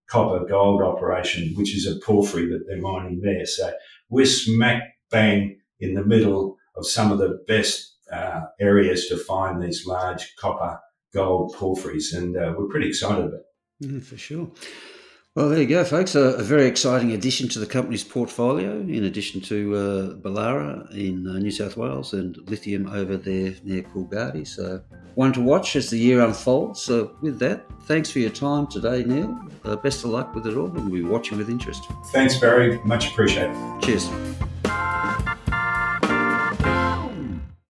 copper 0.08 0.45
gold 0.45 0.82
operation, 0.82 1.54
which 1.56 1.76
is 1.76 1.88
a 1.88 2.00
porphyry 2.06 2.48
that 2.50 2.65
they're 2.67 2.82
mining 2.82 3.21
there. 3.21 3.45
So 3.45 3.71
we're 4.10 4.26
smack 4.26 4.84
bang 5.10 5.58
in 5.80 5.93
the 5.93 6.04
middle 6.04 6.58
of 6.76 6.88
some 6.88 7.12
of 7.12 7.17
the 7.17 7.39
best 7.48 7.95
uh, 8.12 8.41
areas 8.60 9.08
to 9.08 9.17
find 9.17 9.62
these 9.62 9.86
large 9.86 10.36
copper 10.38 10.80
gold 11.13 11.54
porphyries, 11.56 12.13
and 12.13 12.36
uh, 12.38 12.54
we're 12.58 12.67
pretty 12.67 12.89
excited 12.89 13.26
about 13.26 13.39
it. 13.39 13.88
Mm, 13.88 14.04
for 14.04 14.17
sure. 14.17 14.50
Well, 15.36 15.50
there 15.50 15.60
you 15.60 15.67
go, 15.67 15.84
folks. 15.84 16.15
A, 16.15 16.36
a, 16.36 16.43
very 16.43 16.65
exciting 16.65 17.12
addition 17.12 17.50
to 17.50 17.60
the 17.60 17.65
company's 17.65 18.06
portfolio, 18.06 18.80
in 18.80 19.04
addition 19.04 19.41
to 19.41 19.76
uh, 19.76 20.13
Belara 20.21 20.89
in 20.95 21.28
uh, 21.28 21.34
New 21.39 21.52
South 21.52 21.76
Wales 21.76 22.13
and 22.13 22.38
lithium 22.50 22.88
over 22.88 23.17
there 23.17 23.54
near 23.65 23.84
Coolgardie. 23.84 24.48
So, 24.48 24.82
one 25.15 25.34
to 25.34 25.41
watch 25.41 25.76
as 25.76 25.89
the 25.89 26.00
year 26.00 26.21
unfolds. 26.21 26.82
So, 26.82 27.17
with 27.21 27.38
that, 27.39 27.65
thanks 27.82 28.10
for 28.10 28.19
your 28.19 28.30
time 28.30 28.67
today, 28.67 29.04
Neil. 29.04 29.38
Uh, 29.65 29.76
best 29.76 30.06
of 30.06 30.12
luck 30.12 30.34
with 30.34 30.48
it 30.48 30.56
all, 30.56 30.67
and 30.67 30.89
we'll 30.89 31.02
be 31.02 31.04
watching 31.04 31.38
with 31.38 31.50
interest. 31.50 31.84
Thanks, 32.13 32.38
Barry. 32.38 32.80
Much 32.86 33.10
appreciated. 33.10 33.58
Cheers. 33.82 34.10